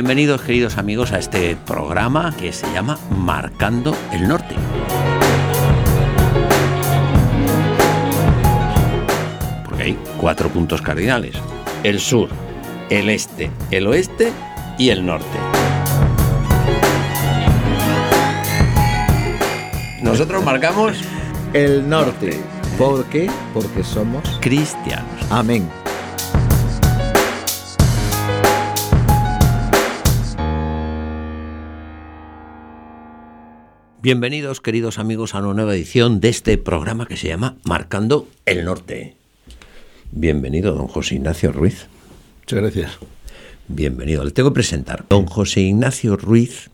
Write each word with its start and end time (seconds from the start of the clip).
Bienvenidos 0.00 0.40
queridos 0.40 0.78
amigos 0.78 1.12
a 1.12 1.18
este 1.18 1.56
programa 1.56 2.34
que 2.34 2.54
se 2.54 2.66
llama 2.72 2.98
Marcando 3.10 3.94
el 4.14 4.26
Norte. 4.26 4.54
Porque 9.62 9.82
hay 9.82 9.98
cuatro 10.18 10.48
puntos 10.48 10.80
cardinales. 10.80 11.36
El 11.82 12.00
sur, 12.00 12.30
el 12.88 13.10
este, 13.10 13.50
el 13.70 13.86
oeste 13.88 14.32
y 14.78 14.88
el 14.88 15.04
norte. 15.04 15.38
Nosotros 20.00 20.42
marcamos 20.42 20.96
el 21.52 21.86
norte. 21.86 22.40
¿Por 22.78 23.04
qué? 23.10 23.30
Porque 23.52 23.84
somos 23.84 24.38
cristianos. 24.40 25.26
Amén. 25.28 25.68
Bienvenidos, 34.02 34.62
queridos 34.62 34.98
amigos, 34.98 35.34
a 35.34 35.40
una 35.40 35.52
nueva 35.52 35.74
edición 35.74 36.20
de 36.20 36.30
este 36.30 36.56
programa 36.56 37.04
que 37.04 37.18
se 37.18 37.28
llama 37.28 37.58
Marcando 37.64 38.26
el 38.46 38.64
Norte. 38.64 39.14
Bienvenido, 40.10 40.72
don 40.72 40.86
José 40.86 41.16
Ignacio 41.16 41.52
Ruiz. 41.52 41.86
Muchas 42.40 42.60
gracias. 42.60 42.92
Bienvenido. 43.68 44.24
Le 44.24 44.30
tengo 44.30 44.48
que 44.48 44.54
presentar. 44.54 45.04
Don 45.10 45.26
José 45.26 45.60
Ignacio 45.60 46.16
Ruiz 46.16 46.70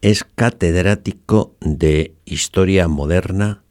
es 0.00 0.22
catedrático 0.22 1.56
de 1.60 2.14
Historia 2.24 2.86
Moderna 2.86 3.64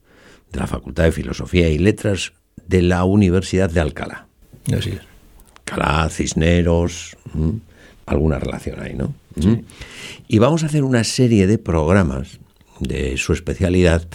de 0.52 0.59
la 0.59 0.67
Facultad 0.67 1.05
de 1.05 1.13
Filosofía 1.13 1.69
y 1.69 1.77
Letras 1.77 2.33
de 2.67 2.81
la 2.81 3.05
Universidad 3.05 3.69
de 3.69 3.80
Alcalá. 3.80 4.27
Así 4.77 4.89
es. 4.89 4.99
Alcalá, 5.71 6.09
Cisneros, 6.09 7.15
alguna 8.05 8.39
relación 8.39 8.81
ahí, 8.81 8.93
¿no? 8.93 9.13
Y 10.27 10.39
vamos 10.39 10.63
a 10.63 10.65
hacer 10.65 10.83
una 10.83 11.05
serie 11.05 11.47
de 11.47 11.58
programas 11.58 12.39
de 12.79 13.17
su 13.17 13.33
especialidad, 13.33 14.07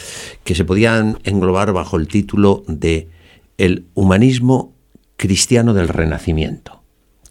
que 0.44 0.54
se 0.54 0.64
podían 0.64 1.18
englobar 1.24 1.72
bajo 1.72 1.96
el 1.96 2.08
título 2.08 2.64
de 2.66 3.08
El 3.56 3.86
humanismo 3.94 4.74
cristiano 5.16 5.74
del 5.74 5.88
Renacimiento, 5.88 6.82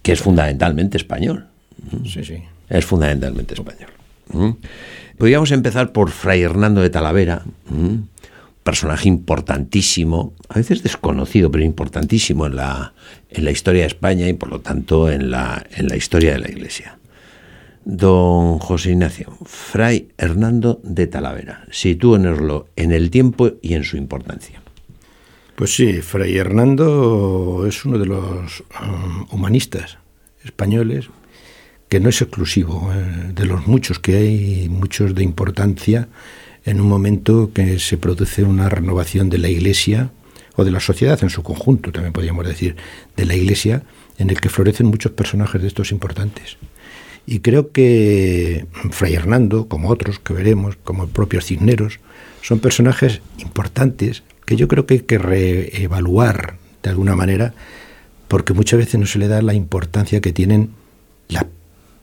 que 0.02 0.12
es 0.12 0.22
fundamentalmente 0.22 0.98
español. 0.98 1.48
Sí, 2.06 2.24
sí. 2.24 2.44
Es 2.70 2.86
fundamentalmente 2.86 3.54
español. 3.54 3.90
Podríamos 5.18 5.52
empezar 5.52 5.92
por 5.94 6.12
Fray 6.12 6.42
Hernando 6.42 6.82
de 6.82 6.90
Talavera, 6.90 7.44
personaje 8.64 9.08
importantísimo, 9.08 10.34
a 10.50 10.56
veces 10.56 10.84
desconocido, 10.84 11.50
pero 11.50 11.64
importantísimo 11.64 12.46
en 12.48 12.58
la, 12.58 12.94
en 13.30 13.46
la 13.46 13.52
historia 13.52 13.84
de 13.84 13.88
España 13.88 14.28
y 14.28 14.34
por 14.34 14.50
lo 14.50 14.60
tanto 14.60 15.10
en 15.10 15.32
la, 15.32 15.66
en 15.72 15.88
la 15.88 15.96
historia 15.96 16.34
de 16.34 16.40
la 16.40 16.50
Iglesia. 16.50 16.97
Don 17.90 18.60
José 18.60 18.92
Ignacio, 18.92 19.32
Fray 19.46 20.10
Hernando 20.18 20.82
de 20.84 21.08
Talavera, 21.08 21.66
sitúenoslo 21.72 22.68
en 22.76 22.92
el 22.92 23.10
tiempo 23.10 23.52
y 23.62 23.76
en 23.76 23.86
su 23.86 23.96
importancia. 23.96 24.62
Pues 25.56 25.74
sí, 25.74 26.02
Fray 26.02 26.36
Hernando 26.36 27.64
es 27.66 27.86
uno 27.86 27.98
de 27.98 28.06
los 28.06 28.62
um, 28.82 29.26
humanistas 29.32 30.00
españoles 30.44 31.08
que 31.88 32.02
no 32.02 32.10
es 32.10 32.22
exclusivo, 32.22 32.92
eh, 32.94 33.32
de 33.34 33.46
los 33.46 33.68
muchos 33.68 34.00
que 34.00 34.18
hay, 34.18 34.68
muchos 34.68 35.16
de 35.16 35.24
importancia, 35.24 36.10
en 36.66 36.82
un 36.82 36.90
momento 36.90 37.52
que 37.54 37.80
se 37.80 37.98
produce 37.98 38.44
una 38.44 38.68
renovación 38.68 39.30
de 39.30 39.38
la 39.38 39.48
Iglesia 39.48 40.12
o 40.58 40.66
de 40.66 40.72
la 40.72 40.82
sociedad 40.82 41.18
en 41.24 41.30
su 41.30 41.42
conjunto, 41.42 41.94
también 41.94 42.12
podríamos 42.12 42.46
decir, 42.46 42.76
de 43.16 43.26
la 43.26 43.36
Iglesia, 43.36 43.84
en 44.18 44.30
el 44.30 44.42
que 44.42 44.50
florecen 44.50 44.88
muchos 44.88 45.14
personajes 45.14 45.62
de 45.62 45.70
estos 45.70 45.94
importantes. 45.94 46.58
Y 47.30 47.42
creo 47.42 47.74
que 47.74 48.66
Fray 48.92 49.14
Hernando, 49.14 49.68
como 49.68 49.90
otros 49.90 50.18
que 50.18 50.34
veremos, 50.34 50.78
como 50.82 51.04
el 51.04 51.10
propio 51.10 51.42
Cisneros, 51.42 52.00
son 52.42 52.60
personajes 52.60 53.22
importantes 53.38 54.24
que 54.46 54.56
yo 54.56 54.70
creo 54.70 54.86
que 54.86 54.94
hay 54.94 55.00
que 55.02 55.18
reevaluar 55.18 56.56
de 56.82 56.90
alguna 56.90 57.18
manera, 57.18 57.54
porque 58.30 58.54
muchas 58.54 58.80
veces 58.80 58.98
no 58.98 59.06
se 59.06 59.20
le 59.20 59.28
da 59.28 59.42
la 59.42 59.54
importancia 59.54 60.22
que 60.22 60.32
tienen 60.32 60.70
las 61.28 61.46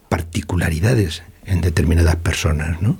particularidades 0.09 1.23
en 1.47 1.61
determinadas 1.61 2.17
personas. 2.17 2.79
¿no? 2.83 2.99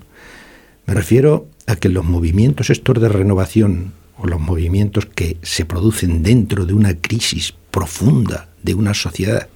Me 0.87 0.95
refiero 0.95 1.47
a 1.67 1.75
que 1.75 1.89
los 1.89 2.05
movimientos 2.05 2.71
estos 2.71 2.99
de 2.99 3.07
renovación 3.07 3.93
o 4.17 4.25
los 4.25 4.39
movimientos 4.39 5.05
que 5.05 5.37
se 5.43 5.63
producen 5.63 6.23
dentro 6.23 6.65
de 6.65 6.73
una 6.73 6.95
crisis 6.95 7.53
profunda 7.69 8.49
de 8.63 8.73
una 8.73 8.95
sociedad 8.95 9.47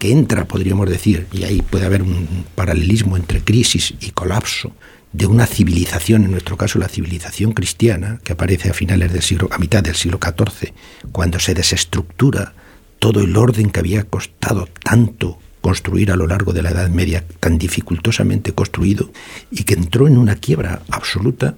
que 0.00 0.10
entra, 0.10 0.46
podríamos 0.46 0.88
decir, 0.88 1.26
y 1.30 1.44
ahí 1.44 1.60
puede 1.60 1.84
haber 1.84 2.02
un 2.02 2.46
paralelismo 2.54 3.18
entre 3.18 3.42
crisis 3.42 3.94
y 4.00 4.10
colapso 4.12 4.72
de 5.12 5.26
una 5.26 5.44
civilización, 5.44 6.24
en 6.24 6.30
nuestro 6.30 6.56
caso 6.56 6.78
la 6.78 6.88
civilización 6.88 7.52
cristiana, 7.52 8.18
que 8.24 8.32
aparece 8.32 8.70
a 8.70 8.72
finales 8.72 9.12
del 9.12 9.20
siglo, 9.20 9.48
a 9.52 9.58
mitad 9.58 9.82
del 9.82 9.94
siglo 9.94 10.18
XIV, 10.18 10.72
cuando 11.12 11.38
se 11.38 11.52
desestructura 11.52 12.54
todo 12.98 13.20
el 13.20 13.36
orden 13.36 13.68
que 13.68 13.78
había 13.78 14.04
costado 14.04 14.70
tanto 14.82 15.38
construir 15.60 16.10
a 16.10 16.16
lo 16.16 16.26
largo 16.26 16.54
de 16.54 16.62
la 16.62 16.70
Edad 16.70 16.88
Media, 16.88 17.22
tan 17.38 17.58
dificultosamente 17.58 18.52
construido, 18.52 19.12
y 19.50 19.64
que 19.64 19.74
entró 19.74 20.06
en 20.06 20.16
una 20.16 20.36
quiebra 20.36 20.80
absoluta, 20.88 21.56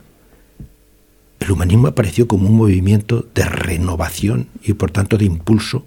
el 1.39 1.53
humanismo 1.53 1.87
apareció 1.87 2.27
como 2.27 2.49
un 2.49 2.57
movimiento 2.57 3.25
de 3.37 3.45
renovación 3.45 4.49
y 4.65 4.73
por 4.73 4.91
tanto 4.91 5.17
de 5.17 5.27
impulso 5.27 5.87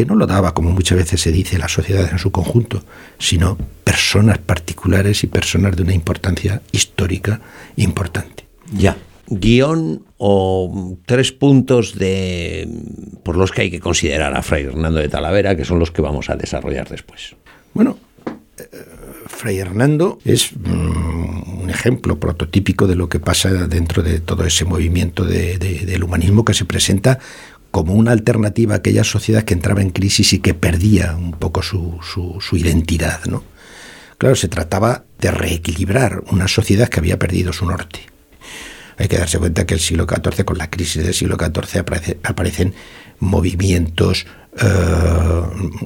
que 0.00 0.06
no 0.06 0.14
lo 0.14 0.26
daba, 0.26 0.54
como 0.54 0.70
muchas 0.70 0.96
veces 0.96 1.20
se 1.20 1.30
dice, 1.30 1.58
la 1.58 1.68
sociedad 1.68 2.08
en 2.10 2.18
su 2.18 2.30
conjunto, 2.30 2.82
sino 3.18 3.58
personas 3.84 4.38
particulares 4.38 5.24
y 5.24 5.26
personas 5.26 5.76
de 5.76 5.82
una 5.82 5.92
importancia 5.92 6.62
histórica 6.72 7.42
importante. 7.76 8.46
Ya. 8.72 8.96
Guión 9.26 10.06
o 10.16 10.96
tres 11.04 11.32
puntos 11.32 11.98
de 11.98 12.66
por 13.22 13.36
los 13.36 13.52
que 13.52 13.60
hay 13.60 13.70
que 13.70 13.78
considerar 13.78 14.34
a 14.34 14.42
Fray 14.42 14.64
Hernando 14.64 15.00
de 15.00 15.10
Talavera, 15.10 15.54
que 15.54 15.66
son 15.66 15.78
los 15.78 15.90
que 15.90 16.00
vamos 16.00 16.30
a 16.30 16.36
desarrollar 16.36 16.88
después. 16.88 17.36
Bueno, 17.74 17.98
eh, 18.56 18.64
Fray 19.26 19.58
Hernando 19.58 20.18
es 20.24 20.50
mm, 20.56 21.60
un 21.62 21.68
ejemplo 21.68 22.18
prototípico 22.18 22.86
de 22.86 22.96
lo 22.96 23.10
que 23.10 23.20
pasa 23.20 23.50
dentro 23.66 24.02
de 24.02 24.20
todo 24.20 24.44
ese 24.44 24.64
movimiento 24.64 25.24
del 25.24 26.02
humanismo 26.02 26.44
que 26.44 26.54
se 26.54 26.64
presenta 26.64 27.18
como 27.70 27.94
una 27.94 28.12
alternativa 28.12 28.74
a 28.74 28.78
aquella 28.78 29.04
sociedad 29.04 29.44
que 29.44 29.54
entraba 29.54 29.82
en 29.82 29.90
crisis 29.90 30.32
y 30.32 30.40
que 30.40 30.54
perdía 30.54 31.14
un 31.16 31.32
poco 31.32 31.62
su, 31.62 31.98
su, 32.02 32.56
identidad. 32.56 33.24
¿no? 33.26 33.44
Claro, 34.18 34.36
se 34.36 34.48
trataba 34.48 35.04
de 35.18 35.30
reequilibrar 35.30 36.22
una 36.30 36.48
sociedad 36.48 36.88
que 36.88 37.00
había 37.00 37.18
perdido 37.18 37.52
su 37.52 37.66
norte. 37.66 38.00
Hay 38.98 39.08
que 39.08 39.18
darse 39.18 39.38
cuenta 39.38 39.64
que 39.64 39.74
el 39.74 39.80
siglo 39.80 40.06
XIV, 40.06 40.44
con 40.44 40.58
la 40.58 40.68
crisis 40.68 41.02
del 41.02 41.14
siglo 41.14 41.38
XIV, 41.38 41.84
aparecen 42.22 42.74
movimientos, 43.18 44.26
eh, 44.58 45.42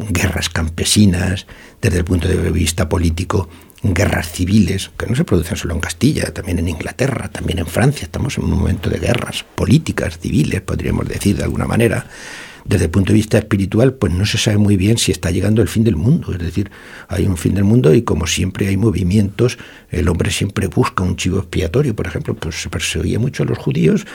guerras 0.08 0.48
campesinas, 0.48 1.46
desde 1.80 1.98
el 1.98 2.04
punto 2.04 2.26
de 2.26 2.50
vista 2.50 2.88
político, 2.88 3.48
guerras 3.92 4.32
civiles, 4.32 4.90
que 4.96 5.06
no 5.06 5.14
se 5.14 5.24
producen 5.24 5.56
solo 5.56 5.74
en 5.74 5.80
Castilla, 5.80 6.32
también 6.32 6.58
en 6.58 6.68
Inglaterra, 6.68 7.28
también 7.28 7.58
en 7.58 7.66
Francia. 7.66 8.04
Estamos 8.04 8.38
en 8.38 8.44
un 8.44 8.52
momento 8.52 8.88
de 8.88 8.98
guerras 8.98 9.44
políticas, 9.54 10.18
civiles, 10.18 10.62
podríamos 10.62 11.06
decir 11.06 11.36
de 11.36 11.44
alguna 11.44 11.66
manera 11.66 12.06
desde 12.64 12.86
el 12.86 12.90
punto 12.90 13.12
de 13.12 13.16
vista 13.16 13.38
espiritual, 13.38 13.94
pues 13.94 14.12
no 14.12 14.26
se 14.26 14.38
sabe 14.38 14.58
muy 14.58 14.76
bien 14.76 14.98
si 14.98 15.12
está 15.12 15.30
llegando 15.30 15.62
el 15.62 15.68
fin 15.68 15.84
del 15.84 15.96
mundo. 15.96 16.32
Es 16.32 16.38
decir, 16.38 16.70
hay 17.08 17.26
un 17.26 17.36
fin 17.36 17.54
del 17.54 17.64
mundo 17.64 17.94
y 17.94 18.02
como 18.02 18.26
siempre 18.26 18.68
hay 18.68 18.76
movimientos, 18.76 19.58
el 19.90 20.08
hombre 20.08 20.30
siempre 20.30 20.66
busca 20.66 21.02
un 21.02 21.16
chivo 21.16 21.38
expiatorio. 21.38 21.94
Por 21.94 22.06
ejemplo, 22.06 22.34
pues 22.34 22.62
se 22.62 22.68
perseguía 22.68 23.18
mucho 23.18 23.42
a 23.42 23.46
los 23.46 23.58
judíos, 23.58 24.06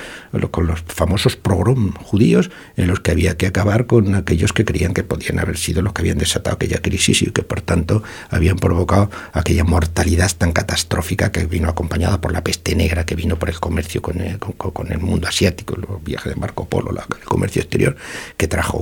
con 0.51 0.68
los 0.68 0.81
famosos 0.81 1.36
pogrom 1.36 1.94
judíos, 1.94 2.51
en 2.75 2.88
los 2.88 3.00
que 3.00 3.12
había 3.12 3.38
que 3.38 3.48
acabar 3.48 3.86
con 3.86 4.16
aquellos 4.16 4.54
que 4.54 4.66
creían 4.66 4.94
que 4.94 5.04
podían 5.04 5.40
haber 5.40 5.57
sido 5.57 5.81
los 5.81 5.94
que 5.94 6.02
habían 6.02 6.18
desatado 6.18 6.56
aquella 6.56 6.81
crisis 6.81 7.22
y 7.22 7.31
que 7.31 7.44
por 7.44 7.62
tanto 7.62 8.04
habían 8.30 8.57
provocado 8.57 9.10
aquella 9.34 9.63
mortalidad 9.63 10.31
tan 10.38 10.52
catastrófica 10.52 11.31
que 11.31 11.45
vino 11.45 11.69
acompañada 11.69 12.19
por 12.19 12.31
la 12.31 12.44
peste 12.44 12.75
negra 12.75 13.06
que 13.06 13.16
vino 13.16 13.38
por 13.38 13.50
el 13.50 13.60
comercio 13.60 14.02
con 14.02 14.19
con, 14.57 14.92
el 14.92 15.00
mundo 15.00 15.28
asiático, 15.28 15.75
los 15.75 16.04
viajes 16.04 16.34
de 16.34 16.40
Marco 16.40 16.68
Polo, 16.68 16.92
el 16.92 17.25
comercio 17.25 17.62
exterior, 17.62 17.95
que 18.40 18.48
trajo 18.48 18.78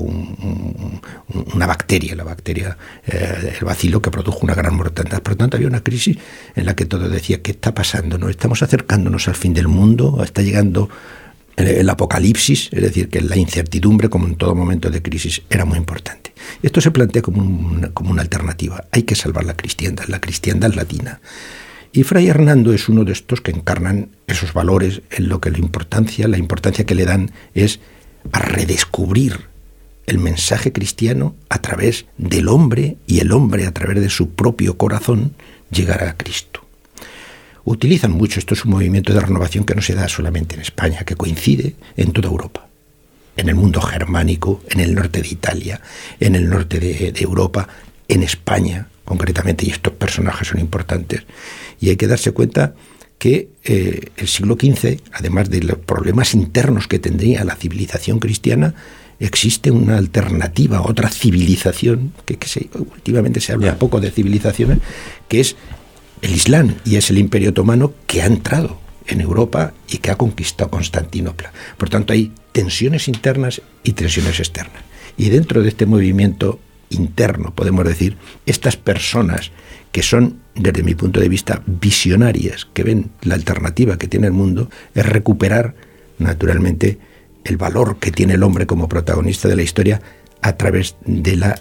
una 1.55 1.65
bacteria, 1.65 2.15
la 2.15 2.23
bacteria, 2.23 2.77
eh, 3.07 3.55
el 3.59 3.65
vacilo 3.65 4.03
que 4.03 4.11
produjo 4.11 4.41
una 4.43 4.53
gran 4.53 4.75
mortandad. 4.75 5.23
Por 5.23 5.33
lo 5.33 5.37
tanto, 5.37 5.57
había 5.57 5.67
una 5.67 5.81
crisis 5.81 6.15
en 6.55 6.67
la 6.67 6.75
que 6.75 6.85
todo 6.85 7.09
decía, 7.09 7.41
¿qué 7.41 7.49
está 7.49 7.73
pasando? 7.73 8.19
¿No 8.19 8.29
estamos 8.29 8.61
acercándonos 8.61 9.27
al 9.27 9.33
fin 9.33 9.55
del 9.55 9.67
mundo? 9.67 10.21
¿Está 10.23 10.43
llegando 10.43 10.89
el 11.55 11.89
apocalipsis? 11.89 12.69
Es 12.71 12.83
decir, 12.83 13.09
que 13.09 13.19
la 13.19 13.35
incertidumbre, 13.35 14.09
como 14.09 14.27
en 14.27 14.35
todo 14.35 14.53
momento 14.53 14.91
de 14.91 15.01
crisis, 15.01 15.41
era 15.49 15.65
muy 15.65 15.79
importante. 15.79 16.33
Esto 16.61 16.79
se 16.79 16.91
plantea 16.91 17.23
como, 17.23 17.81
como 17.95 18.11
una 18.11 18.21
alternativa. 18.21 18.85
Hay 18.91 19.03
que 19.03 19.15
salvar 19.15 19.43
la 19.43 19.57
cristiandad, 19.57 20.05
la 20.05 20.21
cristiandad 20.21 20.71
latina. 20.75 21.19
Y 21.93 22.03
Fray 22.03 22.27
Hernando 22.27 22.73
es 22.73 22.89
uno 22.89 23.03
de 23.05 23.13
estos 23.13 23.41
que 23.41 23.49
encarnan 23.49 24.09
esos 24.27 24.53
valores 24.53 25.01
en 25.09 25.29
lo 25.29 25.41
que 25.41 25.49
la 25.49 25.57
importancia, 25.57 26.27
la 26.27 26.37
importancia 26.37 26.85
que 26.85 26.93
le 26.93 27.05
dan 27.05 27.31
es 27.55 27.79
a 28.31 28.39
redescubrir 28.39 29.47
el 30.07 30.19
mensaje 30.19 30.71
cristiano 30.71 31.35
a 31.49 31.61
través 31.61 32.05
del 32.17 32.47
hombre 32.47 32.97
y 33.07 33.19
el 33.19 33.31
hombre 33.31 33.67
a 33.67 33.73
través 33.73 34.01
de 34.01 34.09
su 34.09 34.29
propio 34.31 34.77
corazón 34.77 35.33
llegar 35.69 36.03
a 36.05 36.15
Cristo. 36.15 36.61
Utilizan 37.65 38.11
mucho, 38.11 38.39
esto 38.39 38.53
es 38.53 38.63
un 38.63 38.71
movimiento 38.71 39.13
de 39.13 39.19
renovación 39.19 39.65
que 39.65 39.75
no 39.75 39.81
se 39.81 39.93
da 39.93 40.07
solamente 40.07 40.55
en 40.55 40.61
España, 40.61 41.03
que 41.03 41.17
coincide 41.17 41.75
en 41.97 42.13
toda 42.13 42.29
Europa, 42.29 42.65
en 43.35 43.49
el 43.49 43.55
mundo 43.55 43.81
germánico, 43.81 44.63
en 44.69 44.79
el 44.79 44.95
norte 44.95 45.21
de 45.21 45.27
Italia, 45.27 45.81
en 46.21 46.35
el 46.35 46.49
norte 46.49 46.79
de, 46.79 47.13
Europa, 47.19 47.67
en 48.07 48.23
España 48.23 48.87
concretamente, 49.03 49.65
y 49.65 49.71
estos 49.71 49.91
personajes 49.93 50.47
son 50.47 50.61
importantes. 50.61 51.23
Y 51.81 51.89
hay 51.89 51.97
que 51.97 52.07
darse 52.07 52.31
cuenta 52.31 52.73
que 53.17 53.49
eh, 53.63 54.11
el 54.17 54.27
siglo 54.27 54.55
XV, 54.55 54.99
además 55.11 55.49
de 55.49 55.63
los 55.63 55.77
problemas 55.79 56.33
internos 56.33 56.87
que 56.87 56.99
tendría 56.99 57.43
la 57.43 57.55
civilización 57.55 58.19
cristiana, 58.19 58.75
existe 59.19 59.71
una 59.71 59.97
alternativa, 59.97 60.81
otra 60.81 61.09
civilización, 61.09 62.13
que, 62.25 62.37
últimamente 62.75 63.41
se 63.41 63.53
habla 63.53 63.79
poco 63.79 63.99
de 63.99 64.11
civilizaciones, 64.11 64.79
que 65.27 65.39
es 65.39 65.55
el 66.21 66.33
Islam 66.33 66.75
y 66.85 66.97
es 66.97 67.09
el 67.09 67.17
Imperio 67.17 67.49
Otomano 67.49 67.93
que 68.05 68.21
ha 68.21 68.25
entrado 68.25 68.79
en 69.07 69.21
Europa 69.21 69.73
y 69.89 69.97
que 69.97 70.11
ha 70.11 70.15
conquistado 70.15 70.69
Constantinopla. 70.69 71.51
Por 71.77 71.89
tanto, 71.89 72.13
hay 72.13 72.31
tensiones 72.51 73.07
internas 73.07 73.61
y 73.83 73.93
tensiones 73.93 74.39
externas. 74.39 74.83
Y 75.17 75.29
dentro 75.29 75.63
de 75.63 75.69
este 75.69 75.85
movimiento 75.85 76.59
interno, 76.89 77.53
podemos 77.55 77.85
decir, 77.85 78.17
estas 78.45 78.77
personas 78.77 79.51
que 79.97 80.03
son, 80.03 80.41
desde 80.53 80.83
mi 80.83 80.93
punto 80.93 81.19
de 81.19 81.27
vista, 81.27 81.63
visionarias, 81.65 82.67
que 82.71 82.83
ven 82.83 83.09
la 83.23 83.33
alternativa 83.33 83.97
que 83.97 84.07
tiene 84.07 84.27
el 84.27 84.31
mundo, 84.31 84.69
es 84.93 85.03
recuperar, 85.03 85.73
naturalmente, 86.19 86.99
el 87.43 87.57
valor 87.57 87.97
que 87.97 88.11
tiene 88.11 88.35
el 88.35 88.43
hombre 88.43 88.67
como 88.67 88.87
protagonista 88.87 89.47
de 89.47 89.55
la 89.55 89.63
historia 89.63 89.99
a 90.43 90.55
través 90.55 90.97
de 91.03 91.35
la 91.35 91.59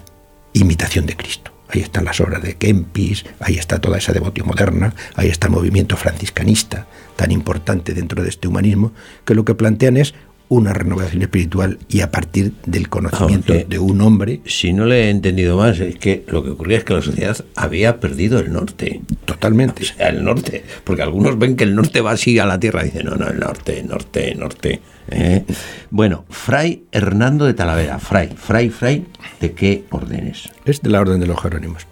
imitación 0.53 1.07
de 1.07 1.15
Cristo. 1.15 1.51
Ahí 1.69 1.81
están 1.81 2.05
las 2.05 2.21
obras 2.21 2.43
de 2.43 2.57
Kempis, 2.57 3.25
ahí 3.39 3.55
está 3.55 3.81
toda 3.81 3.97
esa 3.97 4.13
devoción 4.13 4.45
moderna, 4.45 4.93
ahí 5.15 5.29
está 5.29 5.47
el 5.47 5.53
movimiento 5.53 5.97
franciscanista, 5.97 6.85
tan 7.15 7.31
importante 7.31 7.95
dentro 7.95 8.21
de 8.21 8.29
este 8.29 8.47
humanismo, 8.47 8.91
que 9.25 9.33
lo 9.33 9.45
que 9.45 9.55
plantean 9.55 9.97
es 9.97 10.13
una 10.49 10.73
renovación 10.73 11.21
espiritual 11.21 11.77
y 11.89 12.01
a 12.01 12.11
partir 12.11 12.53
del 12.65 12.89
conocimiento 12.89 13.53
de 13.53 13.79
un 13.79 14.01
hombre. 14.01 14.41
Si 14.45 14.73
no 14.73 14.85
le 14.85 15.05
he 15.05 15.09
entendido 15.09 15.57
más, 15.57 15.79
es 15.79 15.97
que 15.97 16.23
lo 16.27 16.43
que 16.43 16.51
ocurría 16.51 16.77
es 16.77 16.83
que 16.83 16.93
la 16.93 17.01
sociedad 17.01 17.37
había 17.55 17.99
perdido 17.99 18.39
el 18.39 18.51
norte. 18.53 19.01
Totalmente. 19.25 19.83
O 19.83 19.85
sea, 19.85 20.09
el 20.09 20.23
norte. 20.23 20.63
Porque 20.83 21.01
algunos 21.01 21.37
ven 21.37 21.55
que 21.55 21.63
el 21.63 21.75
norte 21.75 22.01
va 22.01 22.11
así 22.11 22.39
a 22.39 22.45
la 22.45 22.59
tierra 22.59 22.83
y 22.83 22.85
dicen, 22.85 23.07
no, 23.07 23.15
no, 23.15 23.27
el 23.27 23.39
norte, 23.39 23.83
norte, 23.83 24.33
norte. 24.35 24.79
¿eh? 25.09 25.43
Bueno, 25.89 26.25
Fray 26.29 26.85
Hernando 26.91 27.45
de 27.45 27.53
Talavera. 27.53 27.99
Fray, 27.99 28.29
Fray, 28.35 28.69
Fray, 28.69 29.05
¿de 29.41 29.51
qué 29.51 29.85
órdenes? 29.89 30.49
Es 30.65 30.81
de 30.81 30.89
la 30.89 31.01
orden 31.01 31.19
de 31.19 31.27
los 31.27 31.41
Jerónimos. 31.41 31.85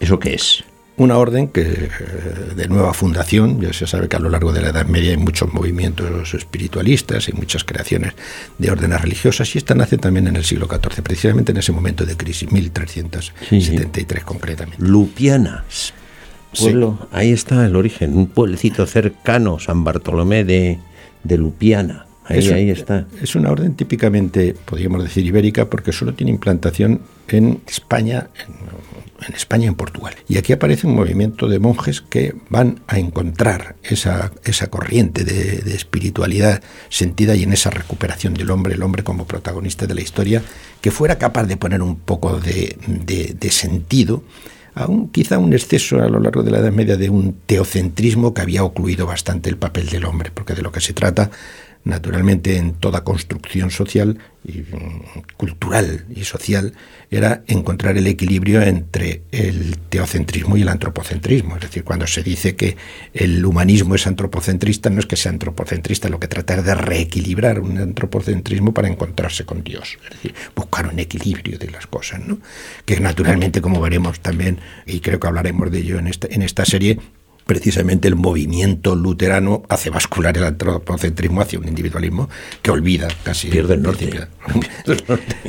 ¿Eso 0.00 0.18
qué 0.18 0.34
es? 0.34 0.64
Una 0.96 1.18
orden 1.18 1.48
que 1.48 1.62
eh, 1.62 1.90
de 2.54 2.68
nueva 2.68 2.94
fundación, 2.94 3.60
ya 3.60 3.72
se 3.72 3.86
sabe 3.86 4.08
que 4.08 4.16
a 4.16 4.20
lo 4.20 4.30
largo 4.30 4.52
de 4.52 4.62
la 4.62 4.68
Edad 4.68 4.86
Media 4.86 5.10
hay 5.10 5.16
muchos 5.16 5.52
movimientos 5.52 6.34
espiritualistas, 6.34 7.28
y 7.28 7.32
muchas 7.32 7.64
creaciones 7.64 8.14
de 8.58 8.70
órdenes 8.70 9.00
religiosas 9.00 9.54
y 9.54 9.58
esta 9.58 9.74
nace 9.74 9.98
también 9.98 10.28
en 10.28 10.36
el 10.36 10.44
siglo 10.44 10.68
XIV, 10.68 11.02
precisamente 11.02 11.52
en 11.52 11.58
ese 11.58 11.72
momento 11.72 12.06
de 12.06 12.16
crisis, 12.16 12.50
1373 12.50 14.24
concretamente. 14.24 14.84
Lupianas. 14.84 15.92
Pueblo, 16.56 17.08
ahí 17.10 17.32
está 17.32 17.66
el 17.66 17.74
origen, 17.74 18.16
un 18.16 18.28
pueblecito 18.28 18.86
cercano, 18.86 19.58
San 19.58 19.82
Bartolomé 19.82 20.44
de, 20.44 20.78
de 21.24 21.36
Lupiana. 21.36 22.06
Ahí, 22.24 22.48
ahí, 22.48 22.70
está. 22.70 23.06
Es 23.22 23.34
una 23.34 23.50
orden 23.50 23.74
típicamente, 23.74 24.54
podríamos 24.64 25.02
decir, 25.02 25.26
ibérica, 25.26 25.68
porque 25.68 25.92
solo 25.92 26.14
tiene 26.14 26.32
implantación 26.32 27.00
en 27.28 27.60
España, 27.66 28.28
en 28.46 28.54
en 29.28 29.34
España 29.34 29.64
y 29.64 29.68
en 29.68 29.74
Portugal. 29.74 30.14
Y 30.28 30.38
aquí 30.38 30.52
aparece 30.52 30.86
un 30.86 30.94
movimiento 30.94 31.48
de 31.48 31.58
monjes 31.58 32.00
que 32.00 32.34
van 32.48 32.80
a 32.86 32.98
encontrar 32.98 33.76
esa, 33.82 34.32
esa 34.44 34.68
corriente 34.68 35.24
de, 35.24 35.74
espiritualidad 35.74 36.62
sentida 36.88 37.34
y 37.34 37.42
en 37.42 37.52
esa 37.52 37.70
recuperación 37.70 38.34
del 38.34 38.50
hombre, 38.50 38.74
el 38.74 38.82
hombre 38.82 39.02
como 39.02 39.26
protagonista 39.26 39.86
de 39.86 39.94
la 39.94 40.00
historia, 40.00 40.42
que 40.80 40.90
fuera 40.90 41.18
capaz 41.18 41.44
de 41.44 41.56
poner 41.56 41.82
un 41.82 41.96
poco 41.96 42.38
de, 42.38 42.76
de 42.86 43.50
sentido 43.50 44.22
a 44.74 44.86
un, 44.86 45.08
quizá 45.08 45.38
un 45.38 45.52
exceso 45.52 46.00
a 46.02 46.08
lo 46.08 46.20
largo 46.20 46.42
de 46.42 46.50
la 46.50 46.58
Edad 46.58 46.72
Media 46.72 46.96
de 46.96 47.08
un 47.08 47.36
teocentrismo 47.46 48.34
que 48.34 48.42
había 48.42 48.64
ocluido 48.64 49.06
bastante 49.06 49.48
el 49.48 49.56
papel 49.56 49.88
del 49.88 50.04
hombre, 50.04 50.30
porque 50.34 50.54
de 50.54 50.62
lo 50.62 50.72
que 50.72 50.80
se 50.80 50.92
trata 50.92 51.30
naturalmente 51.84 52.56
en 52.56 52.74
toda 52.74 53.04
construcción 53.04 53.70
social 53.70 54.18
y 54.44 54.58
mm, 54.58 55.36
cultural 55.36 56.06
y 56.14 56.24
social 56.24 56.72
era 57.10 57.44
encontrar 57.46 57.96
el 57.96 58.06
equilibrio 58.06 58.62
entre 58.62 59.22
el 59.32 59.78
teocentrismo 59.88 60.56
y 60.56 60.62
el 60.62 60.68
antropocentrismo. 60.68 61.56
Es 61.56 61.62
decir, 61.62 61.84
cuando 61.84 62.06
se 62.06 62.22
dice 62.22 62.56
que 62.56 62.76
el 63.12 63.44
humanismo 63.44 63.94
es 63.94 64.06
antropocentrista, 64.06 64.90
no 64.90 65.00
es 65.00 65.06
que 65.06 65.16
sea 65.16 65.32
antropocentrista, 65.32 66.08
lo 66.08 66.18
que 66.18 66.28
trata 66.28 66.56
es 66.56 66.64
de 66.64 66.74
reequilibrar 66.74 67.60
un 67.60 67.78
antropocentrismo 67.78 68.72
para 68.72 68.88
encontrarse 68.88 69.44
con 69.44 69.62
Dios. 69.62 69.98
Es 70.04 70.10
decir, 70.10 70.34
buscar 70.56 70.86
un 70.86 70.98
equilibrio 70.98 71.58
de 71.58 71.70
las 71.70 71.86
cosas, 71.86 72.20
¿no? 72.26 72.38
Que 72.84 72.98
naturalmente, 73.00 73.60
como 73.60 73.80
veremos 73.80 74.20
también, 74.20 74.58
y 74.86 75.00
creo 75.00 75.20
que 75.20 75.26
hablaremos 75.26 75.70
de 75.70 75.78
ello 75.78 75.98
en 75.98 76.06
esta, 76.06 76.28
en 76.30 76.42
esta 76.42 76.64
serie, 76.64 76.98
precisamente 77.46 78.08
el 78.08 78.16
movimiento 78.16 78.94
luterano 78.94 79.62
hace 79.68 79.90
bascular 79.90 80.36
el 80.36 80.44
antropocentrismo 80.44 81.40
hacia 81.40 81.58
un 81.58 81.68
individualismo 81.68 82.28
que 82.62 82.70
olvida 82.70 83.08
casi. 83.22 83.48
Pierde 83.50 83.74
el 83.74 83.82
norte. 83.82 84.28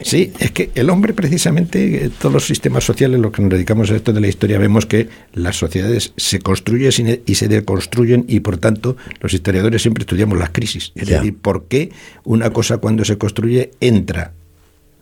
sí, 0.04 0.34
es 0.40 0.52
que 0.52 0.72
el 0.76 0.90
hombre 0.90 1.14
precisamente, 1.14 2.06
eh, 2.06 2.10
todos 2.10 2.34
los 2.34 2.46
sistemas 2.46 2.84
sociales, 2.84 3.20
los 3.20 3.32
que 3.32 3.42
nos 3.42 3.52
dedicamos 3.52 3.92
a 3.92 3.96
esto 3.96 4.14
de 4.14 4.22
la 4.22 4.28
historia, 4.28 4.60
vemos 4.60 4.86
que 4.86 5.10
las 5.34 5.58
sociedades 5.58 6.14
se 6.18 6.40
construyen 6.40 7.22
y 7.26 7.36
se 7.36 7.48
deconstruyen 7.48 8.26
y 8.28 8.42
por 8.42 8.58
tanto 8.58 8.98
los 9.22 9.34
historiadores 9.34 9.82
siempre 9.82 10.04
estudiamos 10.04 10.38
las 10.38 10.50
crisis. 10.50 10.92
Es 10.96 11.08
decir, 11.08 11.38
por 11.38 11.66
qué 11.68 11.92
una 12.24 12.52
cosa 12.52 12.78
cuando 12.78 13.06
se 13.06 13.18
construye 13.18 13.72
entra 13.80 14.34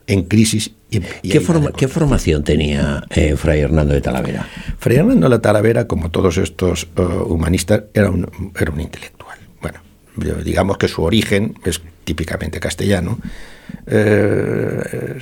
en 0.07 0.23
crisis. 0.23 0.71
Y, 0.89 0.99
¿Qué, 1.29 1.39
formación 1.87 2.43
tenía 2.43 3.03
eh, 3.09 3.35
Fray 3.35 3.61
Hernando 3.61 3.93
de 3.93 4.01
Talavera? 4.01 4.47
Fray 4.77 4.97
Hernando 4.97 5.29
de 5.29 5.39
Talavera, 5.39 5.87
como 5.87 6.11
todos 6.11 6.37
estos 6.37 6.87
eh, 6.95 7.01
humanistas, 7.01 7.85
era 7.93 8.11
un, 8.11 8.51
era 8.59 8.71
un 8.71 8.79
intelectual. 8.79 9.37
Bueno, 9.61 9.79
digamos 10.43 10.77
que 10.77 10.87
su 10.87 11.01
origen 11.01 11.55
es 11.65 11.81
típicamente 12.03 12.59
castellano. 12.59 13.19
Eh, 13.85 15.19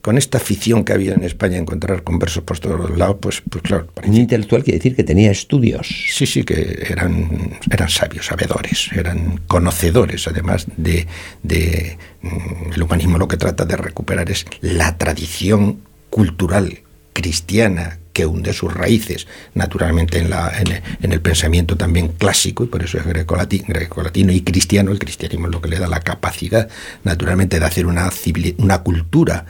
con 0.00 0.18
esta 0.18 0.38
afición 0.38 0.84
que 0.84 0.92
había 0.92 1.14
en 1.14 1.24
España 1.24 1.56
a 1.56 1.60
encontrar 1.60 2.02
conversos 2.02 2.42
por 2.44 2.58
todos 2.58 2.96
lados, 2.96 3.16
pues, 3.20 3.42
pues 3.48 3.62
claro. 3.62 3.88
Un 4.04 4.14
intelectual 4.14 4.62
quiere 4.62 4.78
decir 4.78 4.96
que 4.96 5.04
tenía 5.04 5.30
estudios. 5.30 5.88
Sí, 6.10 6.26
sí, 6.26 6.44
que 6.44 6.86
eran, 6.88 7.58
eran 7.70 7.88
sabios, 7.88 8.26
sabedores, 8.26 8.90
eran 8.94 9.40
conocedores, 9.46 10.26
además 10.28 10.66
de, 10.76 11.06
de 11.42 11.98
mm, 12.22 12.72
el 12.74 12.82
humanismo 12.82 13.18
lo 13.18 13.28
que 13.28 13.36
trata 13.36 13.64
de 13.64 13.76
recuperar 13.76 14.30
es 14.30 14.44
la 14.60 14.98
tradición 14.98 15.80
cultural 16.10 16.80
cristiana 17.12 17.98
que 18.12 18.26
hunde 18.26 18.52
sus 18.52 18.72
raíces 18.72 19.26
naturalmente 19.54 20.18
en, 20.18 20.30
la, 20.30 20.52
en, 20.60 21.12
el 21.12 21.20
pensamiento 21.20 21.76
también 21.76 22.08
clásico, 22.08 22.64
y 22.64 22.66
por 22.66 22.82
eso 22.82 22.98
es 22.98 23.06
greco-latino 23.06 23.66
greco 23.68 24.02
y 24.14 24.40
cristiano. 24.42 24.92
El 24.92 24.98
cristianismo 24.98 25.46
es 25.46 25.52
lo 25.52 25.62
que 25.62 25.70
le 25.70 25.78
da 25.78 25.88
la 25.88 26.00
capacidad 26.00 26.68
naturalmente 27.04 27.58
de 27.58 27.66
hacer 27.66 27.86
una, 27.86 28.10
una 28.58 28.82
cultura 28.82 29.46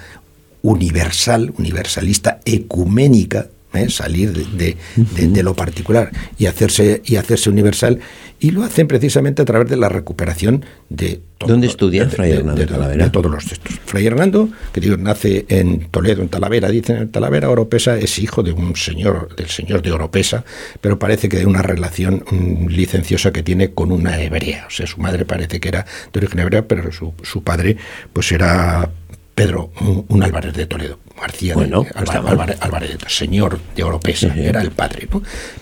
universal, 0.62 1.52
universalista, 1.58 2.40
ecuménica, 2.44 3.48
¿eh? 3.74 3.88
salir 3.90 4.32
de, 4.32 4.76
de, 4.96 5.42
lo 5.42 5.54
particular 5.54 6.10
y 6.38 6.46
hacerse, 6.46 7.02
y 7.04 7.16
hacerse 7.16 7.50
universal, 7.50 8.00
y 8.40 8.50
lo 8.50 8.64
hacen 8.64 8.88
precisamente 8.88 9.42
a 9.42 9.44
través 9.44 9.68
de 9.68 9.76
la 9.76 9.88
recuperación 9.88 10.64
de... 10.88 11.20
¿Dónde 11.46 11.66
estudia 11.66 12.08
Fray 12.08 12.32
Hernando 12.32 12.60
de, 12.60 12.66
Talavera? 12.66 13.04
De 13.04 13.10
todos 13.10 13.30
los 13.30 13.44
textos. 13.46 13.80
Fray 13.84 14.06
Hernando, 14.06 14.48
que 14.72 14.80
digo, 14.80 14.96
nace 14.96 15.44
en 15.48 15.88
Toledo, 15.90 16.22
en 16.22 16.28
Talavera, 16.28 16.68
dicen 16.68 16.96
en 16.96 17.10
Talavera, 17.10 17.50
Oropesa, 17.50 17.96
es 17.98 18.18
hijo 18.18 18.42
de 18.42 18.52
un 18.52 18.76
señor, 18.76 19.34
del 19.36 19.48
señor 19.48 19.82
de 19.82 19.92
Oropesa, 19.92 20.44
pero 20.80 20.98
parece 20.98 21.28
que 21.28 21.38
de 21.38 21.46
una 21.46 21.62
relación 21.62 22.24
licenciosa 22.68 23.32
que 23.32 23.42
tiene 23.42 23.72
con 23.72 23.90
una 23.90 24.20
hebrea. 24.20 24.66
O 24.68 24.70
sea, 24.70 24.86
su 24.86 25.00
madre 25.00 25.24
parece 25.24 25.58
que 25.58 25.68
era 25.68 25.84
de 26.12 26.18
origen 26.18 26.40
hebrea, 26.40 26.66
pero 26.66 26.92
su, 26.92 27.12
su 27.22 27.42
padre 27.42 27.76
pues 28.12 28.30
era 28.30 28.90
Pedro, 29.34 29.70
un, 30.08 30.22
Álvarez 30.22 30.52
de 30.52 30.66
Toledo, 30.66 30.98
García 31.18 31.54
bueno, 31.54 31.86
Álvarez, 31.94 32.58
Álvarez, 32.60 32.98
señor 33.08 33.58
de 33.74 33.82
Oropesa, 33.82 34.34
era 34.36 34.60
el 34.60 34.72
padre. 34.72 35.08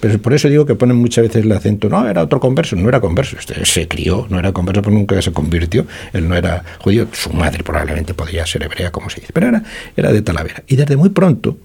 Pero 0.01 0.19
por 0.21 0.35
eso 0.35 0.49
digo 0.49 0.67
que 0.67 0.75
ponen 0.75 0.97
muchas 0.97 1.23
veces 1.29 1.45
el 1.45 1.53
acento, 1.53 1.89
no, 1.89 2.09
era 2.09 2.25
otro 2.25 2.41
converso, 2.41 2.75
no 2.75 2.89
era 2.89 3.01
converso, 3.01 3.37
este, 3.39 3.65
se 3.65 3.87
crió, 3.87 4.27
no 4.29 4.41
era 4.41 4.53
converso, 4.53 4.83
pero 4.83 4.95
nunca 4.95 5.21
se 5.23 5.33
convirtió, 5.33 5.87
él 6.13 6.29
no 6.29 6.37
era 6.37 6.65
judío, 6.81 7.07
su 7.13 7.33
madre 7.33 7.63
probablemente 7.63 8.13
podía 8.13 8.45
ser 8.45 8.65
hebrea, 8.65 8.91
como 8.91 9.09
se 9.09 9.21
dice, 9.21 9.33
pero 9.33 9.49
era, 9.49 9.63
era 9.97 10.13
de 10.13 10.23
Talavera. 10.23 10.65
Y 10.67 10.75
desde 10.75 10.97
muy 10.97 11.11
pronto, 11.11 11.57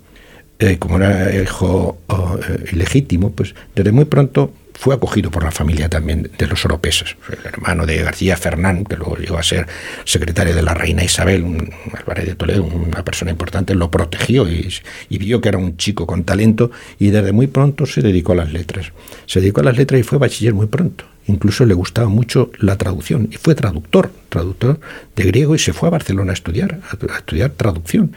eh, 0.59 0.77
como 0.77 0.97
era 0.97 1.35
hijo 1.35 1.97
oh, 2.07 2.37
eh, 2.47 2.65
ilegítimo, 2.71 3.31
pues 3.31 3.55
desde 3.75 3.91
muy 3.91 4.05
pronto 4.05 4.53
fue 4.77 4.93
acogido 4.93 5.31
por 5.31 5.43
la 5.43 5.51
familia 5.51 5.89
también 5.89 6.29
de 6.37 6.47
los 6.47 6.63
oropesas. 6.65 7.15
El 7.29 7.45
hermano 7.45 7.85
de 7.85 7.97
García 8.03 8.37
Fernán, 8.37 8.83
que 8.83 8.97
luego 8.97 9.17
llegó 9.17 9.37
a 9.37 9.43
ser 9.43 9.67
secretario 10.03 10.53
de 10.53 10.61
la 10.61 10.73
reina 10.73 11.03
Isabel, 11.03 11.43
un 11.43 11.73
Álvarez 11.93 12.25
de 12.25 12.35
Toledo, 12.35 12.63
una 12.63 13.03
persona 13.03 13.31
importante, 13.31 13.73
lo 13.73 13.89
protegió 13.89 14.49
y, 14.49 14.71
y, 15.09 15.17
vio 15.17 15.41
que 15.41 15.49
era 15.49 15.57
un 15.57 15.77
chico 15.77 16.05
con 16.05 16.23
talento 16.23 16.71
y 16.99 17.09
desde 17.09 17.31
muy 17.31 17.47
pronto 17.47 17.85
se 17.85 18.01
dedicó 18.01 18.33
a 18.33 18.35
las 18.35 18.51
letras. 18.51 18.91
Se 19.25 19.39
dedicó 19.39 19.61
a 19.61 19.63
las 19.63 19.77
letras 19.77 19.99
y 19.99 20.03
fue 20.03 20.17
bachiller 20.17 20.53
muy 20.53 20.67
pronto. 20.67 21.05
Incluso 21.27 21.65
le 21.65 21.73
gustaba 21.73 22.07
mucho 22.09 22.51
la 22.59 22.77
traducción 22.77 23.29
y 23.31 23.37
fue 23.37 23.55
traductor, 23.55 24.11
traductor 24.29 24.79
de 25.15 25.23
griego 25.23 25.55
y 25.55 25.59
se 25.59 25.73
fue 25.73 25.87
a 25.87 25.91
Barcelona 25.91 26.31
a 26.31 26.35
estudiar, 26.35 26.79
a 26.91 27.17
estudiar 27.17 27.51
traducción. 27.51 28.15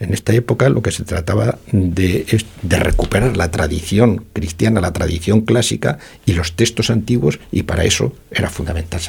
En 0.00 0.14
esta 0.14 0.32
época 0.32 0.68
lo 0.68 0.80
que 0.80 0.92
se 0.92 1.04
trataba 1.04 1.58
de, 1.72 2.24
es 2.28 2.46
de 2.62 2.78
recuperar 2.78 3.36
la 3.36 3.50
tradición 3.50 4.24
cristiana, 4.32 4.80
la 4.80 4.92
tradición 4.92 5.40
clásica 5.40 5.98
y 6.24 6.34
los 6.34 6.52
textos 6.52 6.90
antiguos, 6.90 7.40
y 7.50 7.64
para 7.64 7.84
eso 7.84 8.14
era 8.30 8.48
fundamental 8.48 9.00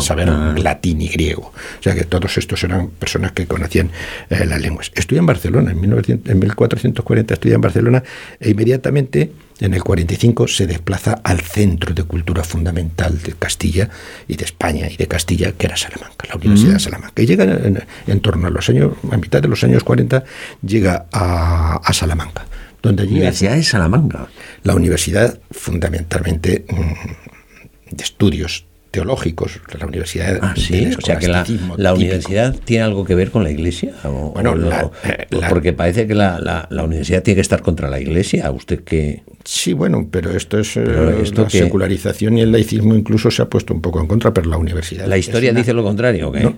saber 0.00 0.28
latín 0.58 1.00
y 1.00 1.08
griego. 1.08 1.52
O 1.80 1.82
sea 1.82 1.94
que 1.94 2.04
todos 2.04 2.36
estos 2.36 2.62
eran 2.62 2.88
personas 2.90 3.32
que 3.32 3.46
conocían 3.46 3.90
eh, 4.28 4.44
las 4.44 4.60
lenguas. 4.60 4.92
Estudié 4.94 5.20
en 5.20 5.26
Barcelona, 5.26 5.70
en, 5.70 5.80
1900, 5.80 6.30
en 6.30 6.38
1440 6.38 7.34
estudié 7.34 7.54
en 7.54 7.60
Barcelona 7.60 8.02
e 8.38 8.50
inmediatamente 8.50 9.32
en 9.60 9.74
el 9.74 9.84
45 9.84 10.48
se 10.48 10.66
desplaza 10.66 11.20
al 11.22 11.40
centro 11.40 11.94
de 11.94 12.02
cultura 12.02 12.42
fundamental 12.42 13.20
de 13.22 13.32
Castilla 13.32 13.88
y 14.26 14.36
de 14.36 14.44
España 14.44 14.88
y 14.90 14.96
de 14.96 15.06
Castilla, 15.06 15.52
que 15.52 15.66
era 15.66 15.76
Salamanca, 15.76 16.26
la 16.28 16.36
Universidad 16.36 16.70
de 16.70 16.76
mm. 16.76 16.80
Salamanca. 16.80 17.22
Y 17.22 17.26
llega 17.26 17.44
en, 17.44 18.20
torno 18.20 18.48
a 18.48 18.50
los 18.50 18.68
años, 18.68 18.92
a 19.10 19.16
mitad 19.16 19.40
de 19.40 19.48
los 19.48 19.62
años 19.62 19.84
40, 19.84 20.24
llega 20.62 21.06
a, 21.12 21.92
Salamanca. 21.92 22.46
Donde 22.82 23.04
Universidad 23.04 23.54
de 23.54 23.62
Salamanca. 23.62 24.28
La 24.62 24.74
universidad 24.74 25.38
fundamentalmente 25.50 26.66
mm, 26.68 27.96
de 27.96 28.04
estudios 28.04 28.66
teológicos, 28.94 29.60
la 29.76 29.86
universidad. 29.86 30.38
Ah, 30.40 30.54
sí, 30.56 30.88
o 30.96 31.00
sea 31.00 31.18
que 31.18 31.26
la, 31.26 31.94
universidad 31.94 32.54
tiene 32.64 32.84
algo 32.84 33.04
que 33.04 33.16
ver 33.16 33.32
con 33.32 33.42
la 33.42 33.50
iglesia. 33.50 33.92
bueno, 34.04 34.54
eh, 35.02 35.26
porque 35.48 35.72
parece 35.72 36.06
que 36.06 36.14
la, 36.14 36.68
universidad 36.70 37.24
tiene 37.24 37.34
que 37.36 37.40
estar 37.40 37.60
contra 37.60 37.90
la 37.90 37.98
iglesia. 37.98 38.48
¿Usted 38.52 38.84
qué.? 38.84 39.24
Sí, 39.42 39.72
bueno, 39.72 40.06
pero 40.08 40.30
esto 40.30 40.60
es. 40.60 40.76
Eh, 40.76 40.84
esto 41.22 41.42
la 41.42 41.50
secularización 41.50 42.38
y 42.38 42.42
el 42.42 42.52
laicismo 42.52 42.94
incluso 42.94 43.32
se 43.32 43.42
ha 43.42 43.46
puesto 43.46 43.74
un 43.74 43.82
poco 43.82 44.00
en 44.00 44.06
contra, 44.06 44.32
pero 44.32 44.48
la 44.48 44.58
universidad. 44.58 45.06
¿La 45.06 45.18
historia 45.18 45.52
dice 45.52 45.72
lo 45.72 45.82
contrario? 45.82 46.30
¿qué? 46.30 46.54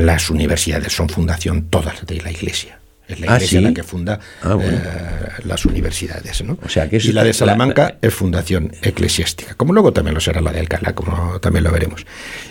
las 0.00 0.30
universidades 0.30 0.92
son 0.92 1.08
fundación 1.08 1.66
todas 1.70 2.06
de 2.06 2.20
la 2.22 2.30
iglesia. 2.30 2.78
Es 3.10 3.20
la 3.20 3.32
ah, 3.32 3.36
iglesia 3.36 3.60
la 3.60 3.74
que 3.74 3.82
funda 3.82 4.20
ah, 4.42 4.56
eh, 4.60 5.42
las 5.44 5.64
universidades. 5.64 6.42
¿no? 6.44 6.58
O 6.64 6.68
sea, 6.68 6.88
que 6.88 6.98
y 6.98 7.12
la 7.12 7.24
de 7.24 7.32
Salamanca 7.32 7.98
es 8.00 8.14
fundación 8.14 8.72
eclesiástica, 8.82 9.54
como 9.54 9.72
luego 9.72 9.92
también 9.92 10.14
lo 10.14 10.20
será 10.20 10.40
la 10.40 10.52
de 10.52 10.60
Alcalá, 10.60 10.94
como 10.94 11.40
también 11.40 11.64
lo 11.64 11.72
veremos. 11.72 12.06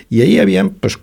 Y 0.10 0.22
ahí 0.22 0.40
habían, 0.40 0.72
pues, 0.72 0.98